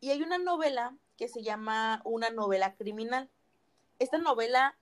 Y 0.00 0.10
hay 0.10 0.22
una 0.22 0.38
novela 0.38 0.96
que 1.16 1.28
se 1.28 1.42
llama 1.42 2.02
Una 2.04 2.30
novela 2.30 2.76
criminal. 2.76 3.30
Esta 3.98 4.18
novela 4.18 4.78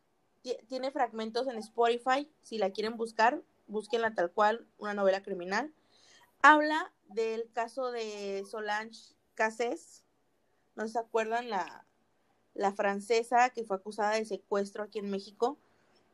tiene 0.68 0.90
fragmentos 0.90 1.46
en 1.46 1.56
Spotify, 1.56 2.30
si 2.42 2.58
la 2.58 2.70
quieren 2.70 2.96
buscar, 2.96 3.42
búsquenla 3.66 4.14
tal 4.14 4.30
cual, 4.30 4.66
una 4.76 4.92
novela 4.92 5.22
criminal. 5.22 5.72
Habla 6.42 6.92
del 7.08 7.50
caso 7.52 7.90
de 7.90 8.44
Solange 8.50 9.14
Cassés, 9.34 10.04
¿no 10.74 10.86
se 10.88 10.98
acuerdan? 10.98 11.48
La, 11.48 11.86
la 12.52 12.72
francesa 12.72 13.50
que 13.50 13.64
fue 13.64 13.76
acusada 13.76 14.12
de 14.14 14.24
secuestro 14.24 14.82
aquí 14.82 14.98
en 14.98 15.10
México 15.10 15.58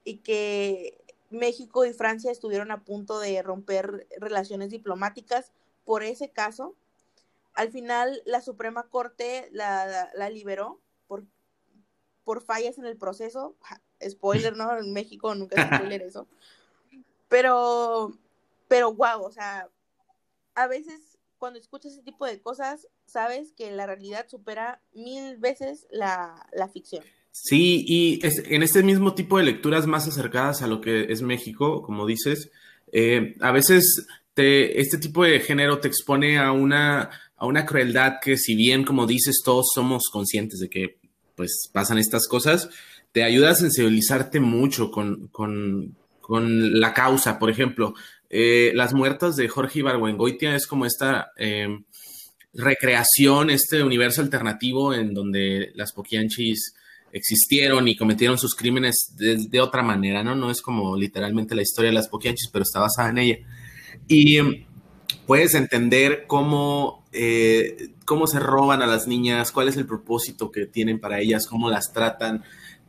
y 0.05 0.19
que 0.19 1.03
México 1.31 1.85
y 1.85 1.93
Francia 1.93 2.31
estuvieron 2.31 2.71
a 2.71 2.85
punto 2.85 3.19
de 3.19 3.43
romper 3.43 4.07
relaciones 4.19 4.71
diplomáticas 4.71 5.53
por 5.91 6.05
ese 6.05 6.31
caso. 6.31 6.77
Al 7.53 7.73
final, 7.73 8.23
la 8.25 8.41
Suprema 8.41 8.85
Corte 8.85 9.49
la, 9.51 10.09
liberó 10.31 10.81
por, 11.09 11.25
por 12.23 12.45
fallas 12.45 12.79
en 12.79 12.87
el 12.87 12.97
proceso. 12.97 13.57
Spoiler, 14.09 14.57
¿no? 14.57 14.79
En 14.79 14.93
México 14.93 15.35
nunca 15.35 15.57
se 15.57 15.77
spoiler 15.77 16.03
eso. 16.03 16.29
Pero, 17.29 18.17
pero 18.69 18.95
wow, 18.95 19.21
o 19.25 19.33
sea, 19.33 19.69
a 20.55 20.69
veces 20.69 21.19
cuando 21.39 21.59
escuchas 21.59 21.95
ese 21.95 22.03
tipo 22.05 22.25
de 22.25 22.41
cosas, 22.41 22.87
sabes 23.05 23.53
que 23.53 23.73
la 23.73 23.87
realidad 23.87 24.29
supera 24.29 24.81
mil 24.95 25.39
veces 25.39 25.89
la, 25.91 26.47
la 26.53 26.69
ficción. 26.69 27.03
Sí, 27.33 27.85
y 27.85 28.21
en 28.23 28.63
este 28.63 28.85
mismo 28.85 29.17
tipo 29.17 29.39
de 29.39 29.43
lecturas 29.43 29.89
más 29.89 30.07
acercadas 30.07 30.63
a 30.63 30.69
lo 30.69 30.81
que 30.81 31.11
es 31.11 31.23
México, 31.23 31.83
como 31.83 32.07
dices, 32.07 32.53
eh, 32.93 33.35
a 33.41 33.51
veces 33.51 34.07
te, 34.41 34.81
este 34.81 34.97
tipo 34.97 35.23
de 35.23 35.41
género 35.41 35.81
te 35.81 35.89
expone 35.89 36.39
a 36.39 36.51
una, 36.51 37.11
a 37.37 37.45
una 37.45 37.67
crueldad 37.67 38.15
que 38.23 38.39
si 38.39 38.55
bien, 38.55 38.85
como 38.85 39.07
dices, 39.07 39.43
todos 39.45 39.67
somos 39.75 40.05
conscientes 40.11 40.61
de 40.61 40.71
que 40.71 40.97
pues 41.35 41.69
pasan 41.71 41.99
estas 41.99 42.27
cosas, 42.27 42.71
te 43.13 43.23
ayuda 43.23 43.51
a 43.51 43.55
sensibilizarte 43.55 44.41
mucho 44.41 44.91
con, 44.91 45.29
con, 45.29 45.95
con 46.23 46.81
la 46.81 46.95
causa. 46.95 47.39
Por 47.39 47.51
ejemplo, 47.51 47.93
eh, 48.31 48.73
Las 48.75 48.95
muertas 48.95 49.37
de 49.37 49.49
Jorge 49.49 49.81
Ibargüengoitia 49.81 50.55
es 50.55 50.67
como 50.67 50.87
esta 50.87 51.33
eh, 51.37 51.69
recreación, 52.55 53.51
este 53.51 53.83
universo 53.83 54.23
alternativo 54.23 54.95
en 54.95 55.13
donde 55.13 55.73
las 55.75 55.93
poquianchis 55.93 56.75
existieron 57.13 57.89
y 57.89 57.97
cometieron 57.97 58.39
sus 58.39 58.55
crímenes 58.55 59.15
de, 59.17 59.61
otra 59.61 59.83
manera, 59.83 60.23
¿no? 60.23 60.35
No 60.35 60.51
es 60.51 60.63
como 60.63 60.97
literalmente 60.97 61.55
la 61.55 61.63
historia 61.63 61.91
de 61.91 61.95
las 61.95 62.09
Poquianchis, 62.09 62.51
pero 62.53 62.63
está 62.63 62.81
basada 62.81 63.11
en 63.11 63.19
ella. 63.19 63.37
Y 64.11 64.39
em, 64.39 64.65
puedes 65.25 65.55
entender 65.55 66.25
cómo, 66.27 67.07
eh, 67.13 67.91
cómo 68.05 68.27
se 68.27 68.41
roban 68.41 68.83
a 68.83 68.87
las 68.89 69.07
niñas, 69.07 69.53
cuál 69.53 69.69
es 69.69 69.77
el 69.77 69.87
propósito 69.87 70.51
que 70.51 70.67
tienen 70.67 70.99
para 70.99 71.21
ellas, 71.21 71.47
cómo 71.47 71.71
las 71.71 71.93
tratan. 71.93 72.43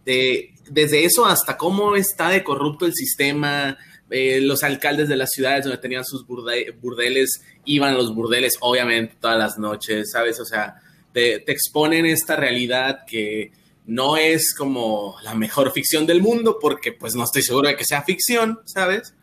desde 0.04 1.06
eso 1.06 1.28
hasta 1.28 1.58
cómo 1.58 1.96
está 1.96 2.30
de 2.30 2.44
corrupto 2.44 2.88
el 2.88 2.96
sistema, 2.96 3.78
eh, 4.10 4.42
los 4.42 4.64
alcaldes 4.64 5.10
de 5.10 5.16
las 5.16 5.30
ciudades 5.30 5.66
donde 5.66 5.78
tenían 5.78 6.04
sus 6.04 6.26
burdeles, 6.26 7.44
iban 7.66 7.94
a 7.94 7.98
los 7.98 8.16
burdeles, 8.16 8.58
obviamente, 8.62 9.16
todas 9.22 9.38
las 9.38 9.60
noches, 9.60 10.10
¿sabes? 10.12 10.40
O 10.40 10.46
sea, 10.46 10.82
te, 11.14 11.38
te 11.38 11.52
exponen 11.52 12.08
esta 12.08 12.36
realidad 12.36 13.06
que 13.06 13.52
no 13.86 14.18
es 14.18 14.56
como 14.56 15.18
la 15.24 15.36
mejor 15.36 15.72
ficción 15.72 16.08
del 16.08 16.24
mundo, 16.24 16.58
porque 16.60 16.94
pues 16.94 17.14
no 17.14 17.26
estoy 17.26 17.44
seguro 17.44 17.68
de 17.70 17.76
que 17.76 17.86
sea 17.86 18.02
ficción, 18.02 18.60
¿sabes? 18.66 19.14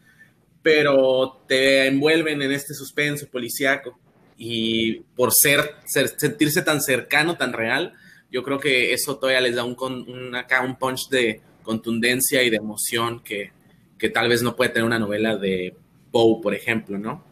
Pero 0.70 1.40
te 1.46 1.86
envuelven 1.86 2.42
en 2.42 2.52
este 2.52 2.74
suspenso 2.74 3.26
policíaco 3.28 3.98
y 4.36 4.96
por 5.16 5.32
ser, 5.32 5.76
sentirse 5.86 6.60
tan 6.60 6.82
cercano, 6.82 7.38
tan 7.38 7.54
real, 7.54 7.94
yo 8.30 8.42
creo 8.42 8.60
que 8.60 8.92
eso 8.92 9.16
todavía 9.16 9.40
les 9.40 9.56
da 9.56 9.64
un, 9.64 9.76
un, 9.80 10.36
acá 10.36 10.60
un 10.60 10.76
punch 10.76 11.08
de 11.08 11.40
contundencia 11.62 12.42
y 12.42 12.50
de 12.50 12.58
emoción 12.58 13.20
que, 13.24 13.50
que 13.98 14.10
tal 14.10 14.28
vez 14.28 14.42
no 14.42 14.56
puede 14.56 14.68
tener 14.68 14.84
una 14.84 14.98
novela 14.98 15.36
de 15.36 15.74
Poe, 16.12 16.42
por 16.42 16.52
ejemplo, 16.52 16.98
¿no? 16.98 17.24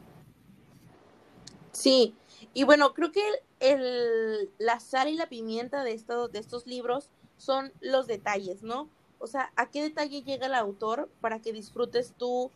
Sí, 1.73 2.15
y 2.55 2.65
bueno, 2.65 2.95
creo 2.95 3.13
que 3.13 3.21
el, 3.61 4.49
la 4.57 4.81
sal 4.81 5.11
y 5.11 5.17
la 5.17 5.29
pimienta 5.29 5.85
de, 5.85 5.93
esto, 5.93 6.29
de 6.29 6.39
estos 6.39 6.67
libros 6.67 7.11
son 7.37 7.71
los 7.83 8.07
detalles, 8.07 8.63
¿no? 8.63 8.89
O 9.19 9.27
sea, 9.27 9.53
¿a 9.57 9.71
qué 9.71 9.83
detalle 9.83 10.23
llega 10.23 10.47
el 10.47 10.55
autor 10.55 11.11
para 11.21 11.43
que 11.43 11.53
disfrutes 11.53 12.15
tú 12.17 12.51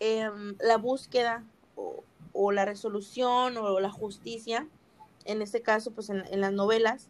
em, 0.00 0.56
la 0.60 0.76
búsqueda 0.76 1.44
o, 2.32 2.52
la 2.52 2.64
resolución 2.64 3.56
o 3.56 3.80
la 3.80 3.90
justicia? 3.90 4.66
En 5.24 5.42
este 5.42 5.62
caso, 5.62 5.90
pues 5.90 6.10
en, 6.10 6.40
las 6.40 6.52
novelas, 6.52 7.08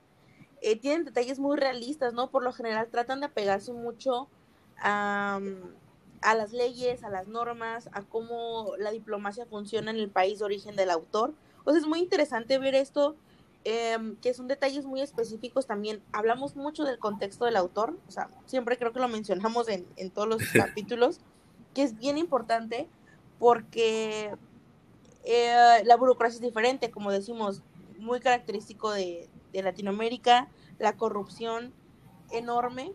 eh, 0.63 0.77
tienen 0.77 1.05
detalles 1.05 1.39
muy 1.39 1.57
realistas, 1.57 2.15
¿no? 2.15 2.31
Por 2.31 2.43
lo 2.43 2.53
general 2.53 2.89
tratan 2.91 3.21
de 3.21 3.27
apegarse 3.27 3.73
mucho 3.73 4.29
a, 4.79 5.41
a 6.23 6.35
las 6.35 6.53
leyes, 6.53 7.05
a 7.05 7.11
las 7.11 7.29
normas, 7.29 7.89
a 7.93 8.03
cómo 8.03 8.73
la 8.79 8.91
diplomacia 8.91 9.47
funciona 9.47 9.91
en 9.91 9.99
el 9.99 10.09
país 10.09 10.39
de 10.39 10.45
origen 10.45 10.77
del 10.77 10.91
autor. 10.91 11.35
O 11.65 11.73
sea, 11.73 11.81
es 11.81 11.87
muy 11.87 11.99
interesante 11.99 12.59
ver 12.59 12.75
esto 12.75 13.17
Em, 13.69 14.15
que 14.19 14.33
son 14.33 14.47
detalles 14.47 14.85
muy 14.87 15.01
específicos 15.01 15.67
también. 15.67 16.01
Hablamos 16.13 16.55
mucho 16.55 16.85
del 16.85 17.01
contexto 17.01 17.47
del 17.47 17.57
autor, 17.57 17.99
o 18.07 18.11
sea, 18.13 18.29
siempre 18.45 18.79
creo 18.79 18.93
que 18.93 19.01
lo 19.01 19.09
mencionamos 19.09 19.69
en, 19.69 19.85
todos 20.13 20.29
los 20.29 20.39
capítulos, 20.55 21.19
que 21.77 21.83
es 21.83 21.99
bien 21.99 22.17
importante 22.17 22.89
porque 23.39 24.31
eh, 25.27 25.83
la 25.85 25.97
burocracia 25.97 26.37
es 26.37 26.41
diferente, 26.41 26.91
como 26.91 27.13
decimos, 27.13 27.61
muy 27.99 28.19
característico 28.19 28.93
de, 28.93 29.29
de 29.53 29.63
Latinoamérica, 29.63 30.49
la 30.79 30.95
corrupción 30.95 31.75
enorme, 32.33 32.93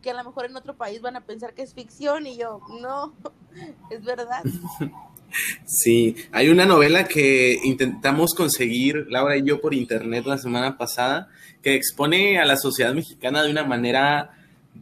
que 0.00 0.12
a 0.12 0.14
lo 0.14 0.24
mejor 0.24 0.46
en 0.46 0.56
otro 0.56 0.74
país 0.74 1.02
van 1.02 1.16
a 1.16 1.26
pensar 1.26 1.52
que 1.52 1.60
es 1.60 1.74
ficción 1.74 2.26
y 2.26 2.38
yo, 2.38 2.62
no, 2.80 3.12
es 3.90 4.02
verdad. 4.02 4.42
Sí, 5.66 6.14
hay 6.30 6.48
una 6.48 6.64
novela 6.64 7.04
que 7.04 7.58
intentamos 7.64 8.32
conseguir, 8.32 9.06
Laura 9.10 9.36
y 9.36 9.42
yo, 9.42 9.60
por 9.60 9.74
internet 9.74 10.24
la 10.24 10.38
semana 10.38 10.78
pasada, 10.78 11.28
que 11.62 11.74
expone 11.74 12.38
a 12.38 12.46
la 12.46 12.56
sociedad 12.56 12.94
mexicana 12.94 13.42
de 13.42 13.50
una 13.50 13.64
manera 13.64 14.30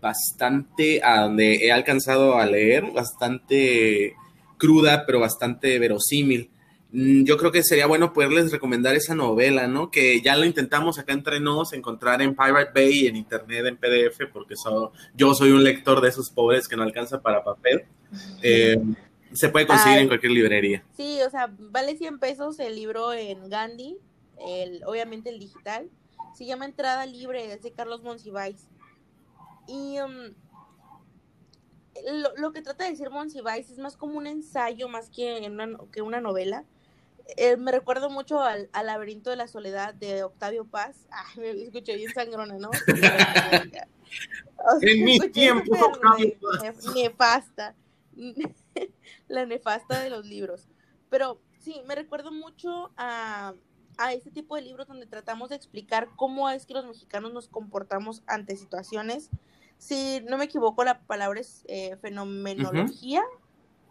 bastante, 0.01 1.03
a 1.03 1.23
donde 1.23 1.57
he 1.57 1.73
alcanzado 1.73 2.39
a 2.39 2.47
leer, 2.47 2.85
bastante 2.93 4.15
cruda, 4.59 5.05
pero 5.07 5.21
bastante 5.21 5.79
verosímil. 5.79 6.51
Mm, 6.93 7.25
yo 7.25 7.37
creo 7.37 7.51
que 7.51 7.65
sería 7.65 7.87
bueno 7.87 8.13
poderles 8.13 8.53
recomendar 8.53 8.95
esa 8.95 9.17
novela, 9.17 9.67
¿no? 9.67 9.91
Que 9.91 10.21
ya 10.21 10.37
lo 10.37 10.45
intentamos 10.45 10.99
acá 10.99 11.13
entre 11.13 11.41
nos 11.41 11.73
encontrar 11.73 12.23
en 12.23 12.37
Pirate 12.37 12.71
Bay 12.73 13.09
en 13.09 13.17
internet 13.17 13.67
en 13.67 13.77
PDF, 13.77 14.31
porque 14.33 14.55
yo 15.15 15.35
soy 15.35 15.51
un 15.51 15.65
lector 15.65 16.01
de 16.01 16.09
esos 16.09 16.31
pobres 16.31 16.69
que 16.69 16.77
no 16.77 16.85
alcanza 16.85 17.21
para 17.21 17.43
papel. 17.43 17.85
Eh, 18.43 18.77
se 19.33 19.49
puede 19.49 19.67
conseguir 19.67 19.99
en 19.99 20.07
cualquier 20.07 20.33
librería. 20.33 20.85
Sí, 20.97 21.19
o 21.27 21.31
sea, 21.31 21.53
vale 21.59 21.97
100 21.97 22.21
pesos 22.21 22.61
el 22.61 22.77
libro 22.77 23.13
en 23.13 23.49
Gandhi, 23.49 23.97
el, 24.39 24.83
obviamente 24.87 25.31
el 25.31 25.41
digital. 25.41 25.91
Se 26.39 26.47
llama 26.47 26.65
Entrada 26.65 27.07
Libre, 27.07 27.53
es 27.53 27.63
de 27.63 27.73
Carlos 27.73 28.03
Monsiváis. 28.03 28.69
Y 29.67 29.99
um, 30.01 30.35
lo, 32.37 32.53
que 32.53 32.63
trata 32.63 32.85
de 32.85 32.91
decir 32.91 33.11
Monsiváis 33.11 33.71
es 33.71 33.79
más 33.79 33.97
como 33.97 34.19
un 34.19 34.27
ensayo 34.27 34.89
más 34.89 35.11
que 35.11 35.49
una, 35.49 35.79
que 35.93 36.03
una 36.03 36.21
novela. 36.21 36.65
Eh, 37.37 37.57
me 37.57 37.73
recuerdo 37.73 38.11
mucho 38.11 38.41
al, 38.41 38.69
laberinto 38.73 39.31
de 39.31 39.37
la 39.37 39.49
soledad 39.49 39.95
de 39.95 40.25
Octavio 40.25 40.67
Paz. 40.67 41.07
Ay, 41.11 41.41
me 41.41 41.63
escuché 41.63 41.97
bien 41.97 42.13
sangrona, 42.13 42.59
¿no? 42.59 42.71
en 44.83 45.05
mi 45.05 45.19
tiempo, 45.31 45.75
Octavio 45.75 46.35
Paz. 46.41 46.95
Nefasta. 46.95 47.75
la 49.29 49.47
nefasta 49.47 50.03
de 50.03 50.11
los 50.11 50.27
libros. 50.27 50.69
Pero 51.09 51.41
sí, 51.61 51.81
me 51.87 51.95
recuerdo 51.95 52.31
mucho 52.31 52.93
a, 52.97 53.55
a 53.99 54.13
este 54.13 54.31
tipo 54.31 54.57
de 54.57 54.63
libros 54.63 54.87
donde 54.87 55.07
tratamos 55.07 55.49
de 55.49 55.57
explicar 55.57 56.09
cómo 56.17 56.49
es 56.51 56.67
que 56.67 56.75
los 56.75 56.87
mexicanos 56.87 57.33
nos 57.33 57.49
comportamos 57.49 58.23
ante 58.27 58.57
situaciones. 58.57 59.31
Si 59.79 60.21
no 60.29 60.39
me 60.39 60.45
equivoco, 60.45 60.85
la 60.85 61.01
palabra 61.01 61.41
es 61.41 61.65
eh, 61.69 61.97
fenomenología, 61.97 63.23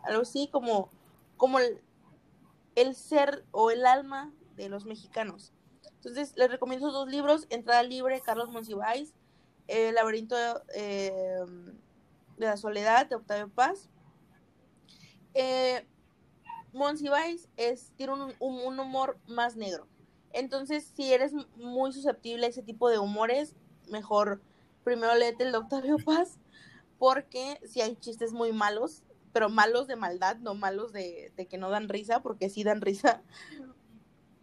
algo 0.03 0.22
así 0.22 0.48
como, 0.51 0.89
como 1.38 1.60
el, 1.60 1.81
el, 2.75 2.95
ser 2.95 3.45
o 3.51 3.72
el 3.72 3.86
alma 3.86 4.31
de 4.55 4.69
los 4.69 4.86
mexicanos. 4.86 5.51
Entonces, 5.95 6.33
les 6.36 6.50
recomiendo 6.50 6.88
esos 6.88 7.00
dos 7.00 7.10
libros, 7.10 7.48
Entrada 7.50 7.83
Libre, 7.83 8.22
Carlos 8.22 8.50
Monsiváis, 8.50 9.13
El 9.67 9.95
laberinto 9.95 10.36
eh, 10.75 11.45
de 12.38 12.45
la 12.45 12.57
soledad, 12.57 13.07
de 13.07 13.15
Octavio 13.15 13.50
Paz. 13.50 13.89
Eh, 15.33 15.88
Monsiváis 16.74 17.48
es, 17.55 17.91
tiene 17.95 18.13
un, 18.13 18.33
un, 18.39 18.79
humor 18.79 19.17
más 19.27 19.55
negro. 19.55 19.88
Entonces, 20.34 20.92
si 20.96 21.13
eres 21.13 21.34
muy 21.56 21.94
susceptible 21.94 22.48
a 22.48 22.50
ese 22.50 22.63
tipo 22.63 22.90
de 22.90 22.98
humores, 23.00 23.56
mejor 23.90 24.42
primero 24.84 25.16
léete 25.16 25.44
el 25.44 25.52
de 25.52 25.60
Octavio 25.60 25.98
Paz, 26.06 26.40
porque 26.98 27.60
si 27.66 27.82
hay 27.82 27.96
chistes 27.96 28.34
muy 28.34 28.52
malos, 28.52 29.04
pero 29.32 29.50
malos 29.50 29.88
de 29.88 29.96
maldad, 29.96 30.38
no 30.38 30.56
malos 30.56 30.92
de, 30.92 31.32
que 31.50 31.58
no 31.58 31.70
dan 31.70 31.90
risa, 31.90 32.22
porque 32.22 32.50
sí 32.50 32.63
dan 32.63 32.82
risa, 32.82 33.22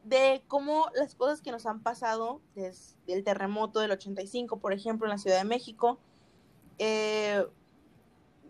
de 0.05 0.43
cómo 0.49 0.87
las 0.95 1.15
cosas 1.15 1.43
que 1.43 1.53
nos 1.53 1.67
han 1.67 1.83
pasado 1.83 2.41
desde 2.55 2.97
el 3.07 3.23
terremoto 3.23 3.81
del 3.81 3.93
85, 3.93 4.59
por 4.59 4.73
ejemplo, 4.73 5.07
en 5.07 5.11
la 5.11 5.19
Ciudad 5.19 5.39
de 5.39 5.45
México, 5.45 5.99
eh, 6.79 7.47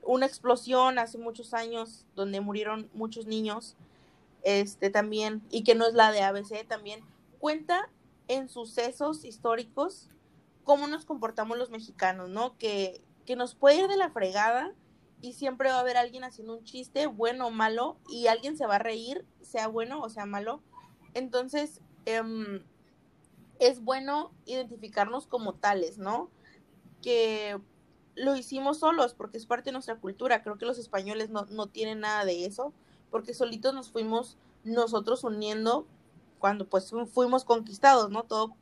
una 0.02 0.26
explosión 0.26 0.98
hace 0.98 1.18
muchos 1.18 1.52
años 1.52 2.06
donde 2.14 2.40
murieron 2.40 2.88
muchos 2.94 3.26
niños, 3.26 3.76
este 4.42 4.90
también, 4.90 5.42
y 5.50 5.62
que 5.64 5.74
no 5.74 5.86
es 5.86 5.94
la 5.94 6.12
de 6.12 6.22
ABC, 6.22 6.66
también 6.66 7.00
cuenta 7.40 7.88
en 8.28 8.48
sucesos 8.48 9.24
históricos 9.24 10.08
cómo 10.62 10.86
nos 10.86 11.04
comportamos 11.04 11.58
los 11.58 11.70
mexicanos, 11.70 12.28
¿no? 12.28 12.56
Que, 12.58 13.02
que 13.26 13.34
nos 13.34 13.56
puede 13.56 13.80
ir 13.80 13.88
de 13.88 13.96
la 13.96 14.10
fregada 14.10 14.72
y 15.20 15.32
siempre 15.32 15.70
va 15.70 15.76
a 15.76 15.80
haber 15.80 15.96
alguien 15.96 16.22
haciendo 16.22 16.56
un 16.56 16.64
chiste, 16.64 17.06
bueno 17.06 17.48
o 17.48 17.50
malo, 17.50 17.96
y 18.08 18.28
alguien 18.28 18.56
se 18.56 18.66
va 18.66 18.76
a 18.76 18.78
reír, 18.78 19.24
sea 19.42 19.66
bueno 19.66 20.00
o 20.00 20.08
sea 20.08 20.26
malo. 20.26 20.62
Entonces, 21.14 21.80
em, 22.06 22.62
es 23.58 23.82
bueno 23.82 24.32
identificarnos 24.46 25.26
como 25.26 25.54
tales, 25.54 25.98
¿no? 25.98 26.30
Que 27.02 27.58
lo 28.14 28.36
hicimos 28.36 28.78
solos 28.78 29.14
porque 29.14 29.38
es 29.38 29.46
parte 29.46 29.66
de 29.70 29.72
nuestra 29.72 29.96
cultura. 29.96 30.42
Creo 30.42 30.56
que 30.56 30.66
los 30.66 30.78
españoles 30.78 31.30
no, 31.30 31.46
no 31.46 31.66
tienen 31.66 32.00
nada 32.00 32.24
de 32.24 32.46
eso, 32.46 32.72
porque 33.10 33.34
solitos 33.34 33.74
nos 33.74 33.90
fuimos 33.90 34.36
nosotros 34.64 35.24
uniendo 35.24 35.86
cuando 36.40 36.68
pues 36.68 36.92
fuimos 37.12 37.44
conquistados, 37.44 38.10
¿no? 38.10 38.24
Todo 38.24 38.56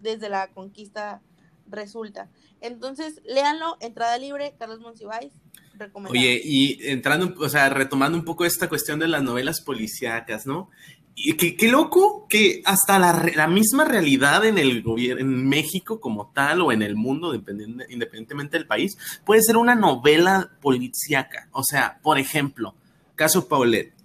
desde 0.00 0.28
la 0.28 0.48
conquista 0.48 1.22
resulta. 1.66 2.28
Entonces, 2.60 3.22
léanlo, 3.24 3.76
entrada 3.80 4.18
libre, 4.18 4.54
Carlos 4.58 4.80
Monsiváis, 4.80 5.32
recomendado. 5.74 6.12
Oye, 6.20 6.40
y 6.44 6.88
entrando, 6.88 7.32
o 7.38 7.48
sea, 7.48 7.70
retomando 7.70 8.18
un 8.18 8.24
poco 8.24 8.44
esta 8.44 8.68
cuestión 8.68 8.98
de 8.98 9.08
las 9.08 9.22
novelas 9.22 9.62
policíacas, 9.62 10.46
¿no? 10.46 10.68
Y 11.14 11.34
qué, 11.34 11.68
loco 11.68 12.26
que 12.28 12.62
hasta 12.64 12.98
la, 12.98 13.30
la, 13.34 13.46
misma 13.46 13.84
realidad 13.84 14.44
en 14.44 14.56
el 14.56 14.82
gobierno, 14.82 15.20
en 15.20 15.48
México 15.48 16.00
como 16.00 16.32
tal, 16.32 16.62
o 16.62 16.72
en 16.72 16.82
el 16.82 16.96
mundo, 16.96 17.34
independientemente 17.34 18.56
del 18.56 18.66
país, 18.66 18.96
puede 19.26 19.42
ser 19.42 19.58
una 19.58 19.74
novela 19.74 20.50
policíaca. 20.62 21.48
O 21.52 21.62
sea, 21.62 21.98
por 22.02 22.18
ejemplo, 22.18 22.74
caso 23.16 23.48
Paulette 23.48 23.99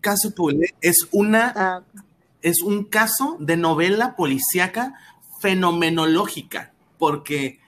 caso 0.00 0.32
es 0.80 1.08
una 1.10 1.52
ah. 1.54 1.82
es 2.42 2.62
un 2.62 2.84
caso 2.84 3.36
de 3.40 3.56
novela 3.56 4.16
policíaca 4.16 4.94
fenomenológica, 5.40 6.72
porque 6.98 7.60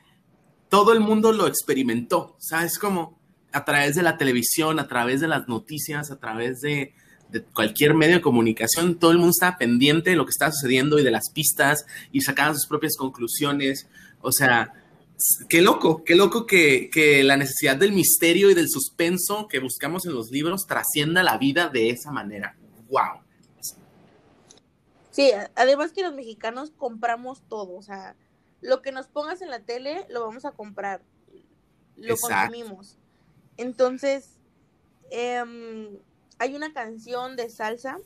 todo 0.69 0.93
el 0.93 1.01
mundo 1.01 1.33
lo 1.33 1.47
experimentó, 1.47 2.37
¿sabes? 2.39 2.79
Como 2.79 3.19
a 3.53 3.65
través 3.65 3.97
de 3.97 4.03
la 4.03 4.17
televisión, 4.17 4.79
a 4.79 4.87
través 4.87 5.21
de 5.21 5.29
las 5.29 5.49
noticias, 5.49 6.11
a 6.11 6.19
través 6.19 6.61
de, 6.61 6.95
de 7.31 7.43
cualquier 7.43 7.95
medio 7.95 8.17
de 8.17 8.21
comunicación, 8.21 8.99
todo 8.99 9.11
el 9.11 9.19
mundo 9.19 9.33
estaba 9.33 9.59
pendiente 9.59 10.11
de 10.11 10.17
lo 10.17 10.25
que 10.25 10.31
estaba 10.31 10.53
sucediendo 10.53 10.99
y 10.99 11.05
de 11.05 11.11
las 11.11 11.31
pistas 11.31 11.85
y 12.13 12.21
sacaban 12.21 12.55
sus 12.55 12.67
propias 12.67 12.97
conclusiones. 12.97 13.89
O 14.21 14.33
sea, 14.33 14.73
qué 15.49 15.61
loco, 15.61 16.05
qué 16.05 16.15
loco 16.15 16.47
que, 16.47 17.23
la 17.25 17.37
necesidad 17.37 17.77
del 17.77 17.93
misterio 17.93 18.51
y 18.51 18.55
del 18.55 18.69
suspenso 18.69 19.49
que 19.49 19.59
buscamos 19.59 20.07
en 20.07 20.15
los 20.15 20.31
libros 20.31 20.67
trascienda 20.67 21.23
la 21.23 21.39
vida 21.39 21.69
de 21.69 21.91
esa 21.91 22.11
manera. 22.11 22.57
¡Wow! 22.89 23.23
Sí, 25.11 25.33
además 25.55 25.93
que 25.93 26.03
los 26.03 26.15
mexicanos 26.15 26.71
compramos 26.77 27.43
todo, 27.49 27.77
o 27.77 27.83
sea, 27.83 28.15
lo 28.61 28.81
que 28.81 28.93
nos 28.93 29.09
pongas 29.09 29.43
en 29.43 29.51
la 29.51 29.61
tele 29.61 30.07
lo 30.09 30.25
vamos 30.25 30.45
a 30.45 30.53
comprar, 30.53 31.03
lo 31.97 32.17
consumimos. 32.17 32.97
Entonces, 33.57 34.37
em, 35.11 35.99
hay 36.39 36.55
una 36.55 36.73
canción 36.73 37.37
de 37.37 37.51
salsa 37.51 37.99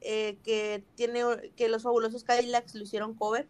eh, 0.00 0.38
que 0.42 0.82
tiene 0.96 1.22
que 1.54 1.68
los 1.68 1.84
fabulosos 1.84 2.24
Cadillacs 2.24 2.74
lo 2.74 2.82
hicieron 2.82 3.14
cover 3.14 3.46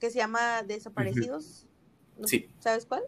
que 0.00 0.10
se 0.10 0.18
llama 0.18 0.62
Desaparecidos. 0.62 1.66
Sí. 2.24 2.48
¿Sabes 2.58 2.86
cuál? 2.86 3.02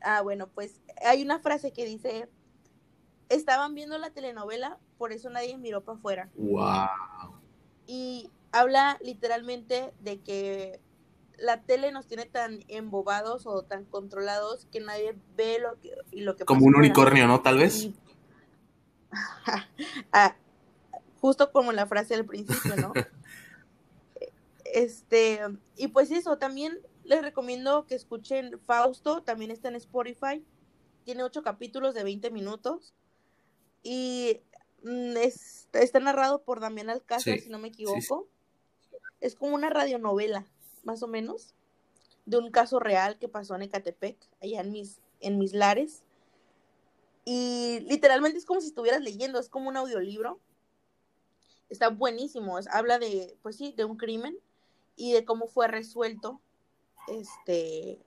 Ah, 0.00 0.22
bueno, 0.22 0.48
pues 0.48 0.80
hay 1.04 1.22
una 1.22 1.38
frase 1.38 1.72
que 1.72 1.84
dice, 1.84 2.28
estaban 3.28 3.74
viendo 3.74 3.98
la 3.98 4.10
telenovela, 4.10 4.78
por 4.98 5.12
eso 5.12 5.30
nadie 5.30 5.56
miró 5.58 5.82
para 5.82 5.98
afuera. 5.98 6.30
Wow. 6.34 7.40
Y 7.86 8.30
habla 8.50 8.98
literalmente 9.00 9.92
de 10.00 10.20
que 10.20 10.80
la 11.38 11.62
tele 11.62 11.92
nos 11.92 12.06
tiene 12.06 12.26
tan 12.26 12.60
embobados 12.68 13.46
o 13.46 13.62
tan 13.62 13.84
controlados 13.84 14.66
que 14.70 14.80
nadie 14.80 15.16
ve 15.36 15.58
lo 15.58 15.80
que, 15.80 15.94
lo 16.12 16.36
que 16.36 16.44
Como 16.44 16.66
un 16.66 16.76
unicornio, 16.76 17.26
¿no? 17.26 17.40
Tal 17.40 17.58
vez. 17.58 17.88
Ah, 20.10 20.34
justo 21.20 21.52
como 21.52 21.70
la 21.72 21.84
frase 21.84 22.14
del 22.14 22.24
principio, 22.24 22.74
¿no? 22.76 22.92
Este, 24.72 25.38
y 25.76 25.88
pues 25.88 26.10
eso, 26.10 26.38
también 26.38 26.80
les 27.04 27.20
recomiendo 27.20 27.86
que 27.86 27.94
escuchen 27.94 28.58
Fausto, 28.60 29.22
también 29.22 29.50
está 29.50 29.68
en 29.68 29.76
Spotify, 29.76 30.42
tiene 31.04 31.22
ocho 31.24 31.42
capítulos 31.42 31.94
de 31.94 32.04
20 32.04 32.30
minutos 32.30 32.94
y 33.82 34.40
mm, 34.82 35.14
está 35.74 36.00
narrado 36.00 36.42
por 36.42 36.60
Damián 36.60 36.88
Alcázar, 36.88 37.38
si 37.38 37.50
no 37.50 37.58
me 37.58 37.68
equivoco. 37.68 38.26
Es 39.20 39.34
como 39.34 39.54
una 39.54 39.68
radionovela, 39.68 40.46
más 40.84 41.02
o 41.02 41.06
menos, 41.06 41.54
de 42.24 42.38
un 42.38 42.50
caso 42.50 42.80
real 42.80 43.18
que 43.18 43.28
pasó 43.28 43.54
en 43.54 43.62
Ecatepec, 43.62 44.16
allá 44.40 44.62
en 44.62 44.72
mis, 44.72 45.02
en 45.20 45.38
mis 45.38 45.52
lares. 45.52 46.02
Y 47.26 47.80
literalmente 47.80 48.38
es 48.38 48.46
como 48.46 48.62
si 48.62 48.68
estuvieras 48.68 49.02
leyendo, 49.02 49.38
es 49.38 49.50
como 49.50 49.68
un 49.68 49.76
audiolibro. 49.76 50.40
Está 51.68 51.90
buenísimo, 51.90 52.58
habla 52.70 52.98
de, 52.98 53.36
pues 53.42 53.56
sí, 53.56 53.74
de 53.76 53.84
un 53.84 53.98
crimen 53.98 54.38
y 54.96 55.12
de 55.12 55.24
cómo 55.24 55.46
fue 55.46 55.68
resuelto 55.68 56.40
este 57.08 57.98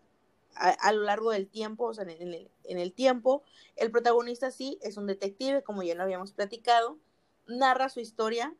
a, 0.56 0.94
lo 0.94 1.04
largo 1.04 1.32
del 1.32 1.48
tiempo, 1.48 1.86
o 1.86 1.94
sea, 1.94 2.04
en 2.06 2.12
el, 2.12 2.50
en 2.64 2.80
el, 2.80 2.94
tiempo. 2.94 3.44
El 3.76 3.92
protagonista 3.92 4.52
sí 4.52 4.80
es 4.82 4.96
un 4.96 5.06
detective, 5.06 5.64
como 5.64 5.84
ya 5.84 5.96
lo 5.96 6.04
habíamos 6.04 6.32
platicado, 6.32 6.98
narra 7.46 7.90
su 7.90 8.00
historia, 8.00 8.56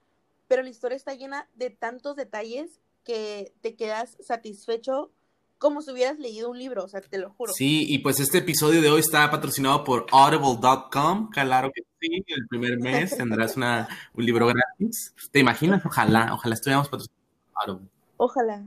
pero 0.48 0.62
la 0.62 0.70
historia 0.70 0.98
está 0.98 1.14
llena 1.14 1.48
de 1.56 1.70
tantos 1.70 2.18
detalles 2.18 2.82
que 3.06 3.54
te 3.62 3.76
quedas 3.76 4.18
satisfecho 4.20 5.12
como 5.58 5.82
si 5.82 5.92
hubieras 5.92 6.20
leído 6.20 6.50
un 6.50 6.60
libro, 6.60 6.84
o 6.84 6.88
sea, 6.88 7.02
te 7.02 7.18
lo 7.18 7.30
juro. 7.32 7.54
Sí, 7.54 7.86
y 7.88 8.00
pues 8.00 8.20
este 8.20 8.40
episodio 8.40 8.82
de 8.82 8.90
hoy 8.90 9.00
está 9.00 9.32
patrocinado 9.32 9.84
por 9.84 10.06
audible.com, 10.12 11.30
claro 11.30 11.72
que 11.74 11.82
sí, 12.00 12.24
el 12.28 12.48
primer 12.48 12.78
mes 12.80 13.16
tendrás 13.16 13.56
una, 13.56 13.88
un 14.14 14.26
libro 14.26 14.48
gratis. 14.48 15.14
¿Te 15.32 15.40
imaginas? 15.40 15.86
Ojalá, 15.86 16.34
ojalá 16.34 16.56
estuviéramos 16.56 16.90
patrocinados 16.90 17.24
por 17.54 17.70
Audible. 17.70 17.95
Ojalá. 18.18 18.64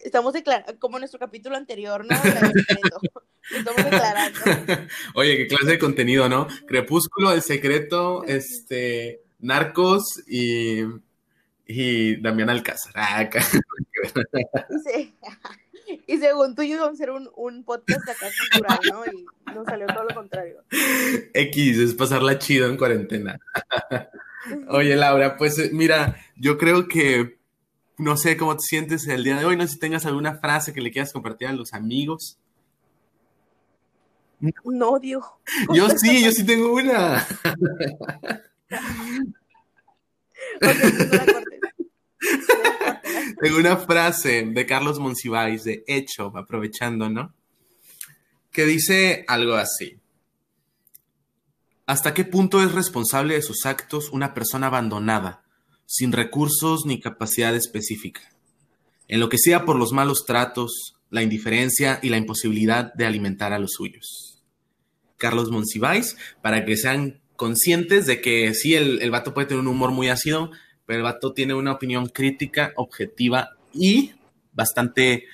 Estamos 0.00 0.32
declarando, 0.32 0.78
como 0.78 0.98
nuestro 0.98 1.18
capítulo 1.18 1.56
anterior, 1.56 2.04
¿no? 2.04 2.14
Estamos 3.50 3.84
declarando. 3.84 4.40
Oye, 5.14 5.36
qué 5.36 5.46
clase 5.46 5.66
de 5.66 5.78
contenido, 5.78 6.28
¿no? 6.28 6.46
Crepúsculo, 6.66 7.32
El 7.32 7.42
Secreto, 7.42 8.24
este, 8.24 9.22
Narcos 9.40 10.22
y, 10.26 10.80
y 11.66 12.20
Damián 12.20 12.50
Alcázar. 12.50 12.92
Ah, 12.96 13.28
sí. 14.84 15.14
Y 16.06 16.18
según 16.18 16.54
tú 16.54 16.62
íbamos 16.62 16.88
a 16.88 16.92
hacer 16.92 17.10
un, 17.10 17.30
un 17.36 17.64
podcast 17.64 18.08
acá 18.08 18.26
cultural, 18.50 18.78
¿no? 18.90 19.04
Y 19.06 19.54
nos 19.54 19.66
salió 19.66 19.86
todo 19.86 20.04
lo 20.04 20.14
contrario. 20.14 20.62
X, 21.32 21.78
es 21.78 21.94
pasarla 21.94 22.38
chido 22.38 22.68
en 22.68 22.76
cuarentena. 22.76 23.38
Oye, 24.68 24.96
Laura, 24.96 25.36
pues 25.36 25.58
eh, 25.58 25.70
mira, 25.72 26.16
yo 26.36 26.58
creo 26.58 26.88
que 26.88 27.38
no 27.96 28.16
sé 28.16 28.36
cómo 28.36 28.56
te 28.56 28.62
sientes 28.62 29.06
el 29.06 29.24
día 29.24 29.36
de 29.36 29.44
hoy, 29.44 29.56
no 29.56 29.66
sé 29.66 29.74
si 29.74 29.78
tengas 29.78 30.06
alguna 30.06 30.34
frase 30.38 30.72
que 30.72 30.80
le 30.80 30.90
quieras 30.90 31.12
compartir 31.12 31.48
a 31.48 31.52
los 31.52 31.72
amigos. 31.72 32.38
No, 34.64 34.98
Diego. 34.98 35.38
Yo 35.72 35.88
sí, 35.90 36.22
yo 36.22 36.30
sí 36.32 36.44
tengo 36.44 36.74
una. 36.74 37.26
tengo 43.40 43.58
una 43.58 43.76
frase 43.76 44.44
de 44.46 44.66
Carlos 44.66 44.98
Monsiváis, 44.98 45.64
de 45.64 45.84
hecho, 45.86 46.32
aprovechando, 46.36 47.08
¿no? 47.08 47.32
Que 48.50 48.66
dice 48.66 49.24
algo 49.28 49.54
así. 49.54 49.98
¿Hasta 51.86 52.14
qué 52.14 52.24
punto 52.24 52.62
es 52.62 52.72
responsable 52.72 53.34
de 53.34 53.42
sus 53.42 53.66
actos 53.66 54.10
una 54.10 54.32
persona 54.32 54.68
abandonada, 54.68 55.43
sin 55.86 56.12
recursos 56.12 56.86
ni 56.86 57.00
capacidad 57.00 57.54
específica, 57.54 58.20
enloquecida 59.08 59.64
por 59.64 59.76
los 59.76 59.92
malos 59.92 60.24
tratos, 60.26 60.96
la 61.10 61.22
indiferencia 61.22 62.00
y 62.02 62.08
la 62.08 62.16
imposibilidad 62.16 62.92
de 62.94 63.06
alimentar 63.06 63.52
a 63.52 63.58
los 63.58 63.72
suyos? 63.72 64.42
Carlos 65.16 65.50
Monsiváis, 65.50 66.16
para 66.42 66.64
que 66.64 66.76
sean 66.76 67.20
conscientes 67.36 68.06
de 68.06 68.20
que 68.20 68.52
sí, 68.54 68.74
el, 68.74 69.00
el 69.00 69.10
vato 69.10 69.34
puede 69.34 69.46
tener 69.46 69.60
un 69.60 69.68
humor 69.68 69.90
muy 69.90 70.08
ácido, 70.08 70.50
pero 70.86 70.98
el 70.98 71.04
vato 71.04 71.32
tiene 71.32 71.54
una 71.54 71.72
opinión 71.72 72.06
crítica, 72.06 72.72
objetiva 72.76 73.50
y 73.72 74.12
bastante, 74.52 75.24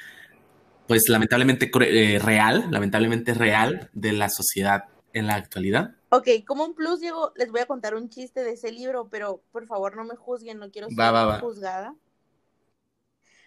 pues 0.87 1.09
lamentablemente 1.09 1.71
eh, 1.83 2.19
real, 2.19 2.67
lamentablemente 2.71 3.35
real 3.35 3.91
de 3.93 4.13
la 4.13 4.29
sociedad 4.29 4.85
en 5.13 5.27
la 5.27 5.35
actualidad. 5.35 5.97
Ok, 6.13 6.29
como 6.45 6.65
un 6.65 6.75
plus, 6.75 6.99
Diego, 6.99 7.33
les 7.37 7.53
voy 7.53 7.61
a 7.61 7.67
contar 7.67 7.95
un 7.95 8.09
chiste 8.09 8.43
de 8.43 8.53
ese 8.53 8.73
libro, 8.73 9.09
pero 9.09 9.41
por 9.53 9.67
favor 9.69 9.97
no 9.97 10.05
me 10.05 10.17
juzguen, 10.17 10.59
no 10.59 10.73
quiero 10.73 10.89
ser 10.89 10.99
Va, 10.99 11.13
va, 11.13 11.25
va. 11.25 11.41
juzgada. 11.41 11.95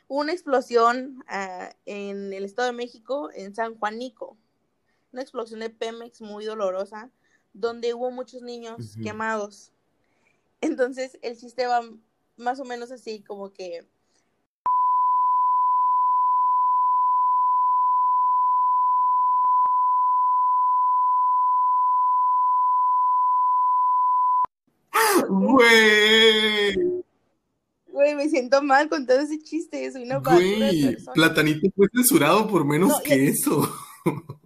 Hubo 0.08 0.21
una 0.21 0.32
explosión 0.32 1.26
ah, 1.28 1.71
en 1.86 2.32
el 2.32 2.45
Estado 2.45 2.67
de 2.67 2.73
México, 2.78 3.30
en 3.34 3.54
San 3.54 3.76
Juanico. 3.76 4.38
Una 5.12 5.21
explosión 5.21 5.60
de 5.60 5.69
Pemex 5.71 6.21
muy 6.21 6.45
dolorosa, 6.45 7.10
donde 7.54 7.93
hubo 7.93 8.12
muchos 8.12 8.41
niños 8.41 8.95
quemados. 9.04 9.73
Entonces 10.62 11.19
el 11.21 11.38
chiste 11.38 11.67
va 11.67 11.82
más 12.38 12.62
o 12.62 12.63
menos 12.65 12.91
así, 12.91 13.21
como 13.21 13.52
que 13.52 13.86
Güey, 25.28 26.76
Güey, 28.03 28.15
me 28.15 28.27
siento 28.27 28.61
mal 28.61 28.89
con 28.89 29.07
todo 29.07 29.17
ese 29.21 29.39
chiste, 29.39 29.89
soy 29.93 30.03
una 30.03 30.17
güey. 30.17 30.97
Platanito 31.13 31.69
fue 31.73 31.87
censurado 31.95 32.49
por 32.49 32.65
menos 32.65 32.89
No, 32.89 32.99
que 33.01 33.09
ya- 33.25 33.31
eso. 33.31 33.73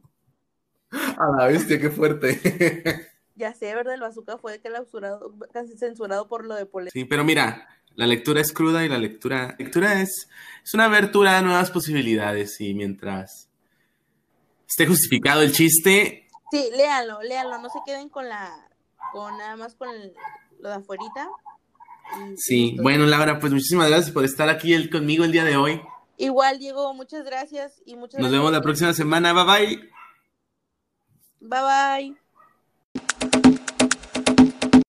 A 0.91 1.35
la 1.35 1.47
bestia, 1.47 1.79
qué 1.81 1.89
fuerte. 1.89 3.09
Ya 3.33 3.55
sé, 3.55 3.73
¿verdad? 3.73 3.95
El 3.95 4.01
bazooka 4.01 4.37
fue 4.37 4.59
clausurado, 4.61 5.33
casi 5.51 5.75
censurado 5.75 6.27
por 6.27 6.45
lo 6.45 6.53
de 6.53 6.67
Polet. 6.67 6.91
Sí, 6.93 7.05
pero 7.05 7.23
mira, 7.23 7.67
la 7.95 8.05
lectura 8.05 8.41
es 8.41 8.51
cruda 8.53 8.85
y 8.85 8.89
la 8.89 8.99
lectura, 8.99 9.55
lectura 9.57 10.01
es, 10.03 10.29
es 10.63 10.73
una 10.75 10.85
abertura 10.85 11.39
a 11.39 11.41
nuevas 11.41 11.71
posibilidades 11.71 12.61
y 12.61 12.75
mientras 12.75 13.49
esté 14.67 14.85
justificado 14.85 15.41
el 15.41 15.51
chiste, 15.51 16.27
Sí, 16.51 16.69
léanlo, 16.77 17.21
léanlo, 17.23 17.57
no 17.59 17.69
se 17.69 17.79
queden 17.87 18.07
con 18.09 18.29
la, 18.29 18.69
con 19.11 19.35
nada 19.39 19.55
más 19.57 19.73
con 19.73 19.89
el- 19.89 20.13
lo 20.59 20.69
de 20.69 20.75
afuerita. 20.75 21.27
Sí, 22.37 22.75
bueno, 22.81 23.05
Laura, 23.05 23.39
pues 23.39 23.51
muchísimas 23.53 23.89
gracias 23.89 24.11
por 24.11 24.23
estar 24.25 24.49
aquí 24.49 24.73
el- 24.73 24.89
conmigo 24.89 25.23
el 25.23 25.31
día 25.31 25.43
de 25.43 25.57
hoy. 25.57 25.81
Igual, 26.17 26.57
Diego, 26.59 26.93
muchas 26.93 27.23
gracias 27.25 27.81
y 27.85 27.95
muchas 27.95 28.19
Nos 28.19 28.29
gracias. 28.29 28.31
vemos 28.31 28.51
la 28.51 28.61
próxima 28.61 28.93
semana, 28.93 29.33
bye 29.33 29.43
bye. 29.45 29.89
Bye 31.39 32.15
bye. 33.43 33.56